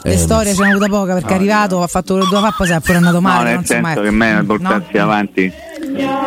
Le 0.03 0.13
eh, 0.13 0.17
storie 0.17 0.55
ce 0.55 0.63
n'è 0.63 0.71
avuta 0.71 0.87
poca 0.87 1.15
perché 1.15 1.33
è 1.33 1.35
arrivato, 1.35 1.83
ha 1.83 1.89
fatto 1.89 2.15
due 2.15 2.41
pappa, 2.41 2.65
si 2.65 2.71
è 2.71 2.79
pure 2.79 2.99
andato 2.99 3.21
male. 3.21 3.51
No, 3.51 3.57
nel 3.57 3.67
senso 3.67 3.83
mai... 3.83 4.01
che 4.01 4.11
me 4.13 4.45
portarsi 4.47 4.97
no? 4.97 5.03
avanti 5.03 5.53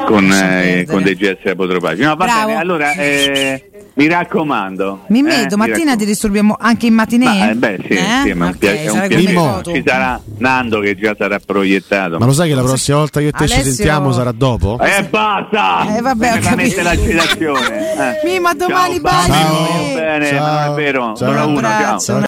con, 0.05 0.31
eh, 0.31 0.85
con 0.87 1.03
dei 1.03 1.15
gesti 1.15 1.49
apotropatici. 1.49 2.03
No, 2.03 2.15
va 2.15 2.25
Bravo. 2.25 2.47
bene, 2.47 2.59
allora. 2.59 2.91
Eh, 2.93 3.69
mi 3.95 4.07
raccomando. 4.07 5.01
Mi 5.07 5.21
metto, 5.21 5.53
eh, 5.53 5.57
mattina 5.57 5.95
ti 5.95 6.05
disturbiamo 6.05 6.55
anche 6.59 6.87
in 6.87 6.95
mattinée? 6.95 7.51
Eh, 7.51 7.55
beh, 7.55 7.79
sì, 7.87 7.93
eh? 7.93 8.21
sì 8.23 8.33
ma 8.33 8.47
okay, 8.47 8.85
è 8.85 8.89
un 8.89 9.07
piacere. 9.07 9.63
Ci 9.63 9.83
sarà 9.85 10.19
Nando 10.39 10.79
che 10.79 10.95
già 10.95 11.15
sarà 11.15 11.39
proiettato. 11.39 12.17
Ma 12.17 12.25
lo 12.25 12.33
sai 12.33 12.49
che 12.49 12.55
la 12.55 12.63
prossima 12.63 12.97
volta 12.97 13.19
che 13.19 13.29
te 13.29 13.43
Alessio... 13.43 13.63
ci 13.63 13.71
sentiamo 13.71 14.11
sarà 14.11 14.31
dopo? 14.31 14.79
Eh, 14.79 15.03
basta! 15.03 15.95
Eh, 15.95 16.01
vabbè, 16.01 16.39
capito. 16.39 16.81
la 16.81 16.97
citazione. 16.97 18.21
Eh. 18.21 18.21
Mi, 18.25 18.39
ma 18.39 18.53
domani 18.55 18.93
ciao, 18.93 19.01
baci. 19.01 19.31
Ciao. 19.31 19.93
Bene, 19.93 20.27
ciao. 20.27 20.39
ma 20.39 20.65
non 20.65 20.71
è 20.71 20.75
vero. 20.75 21.01
Ciao. 21.01 21.15
Sono 21.15 21.47
uno, 21.47 21.61
ciao. 21.61 21.99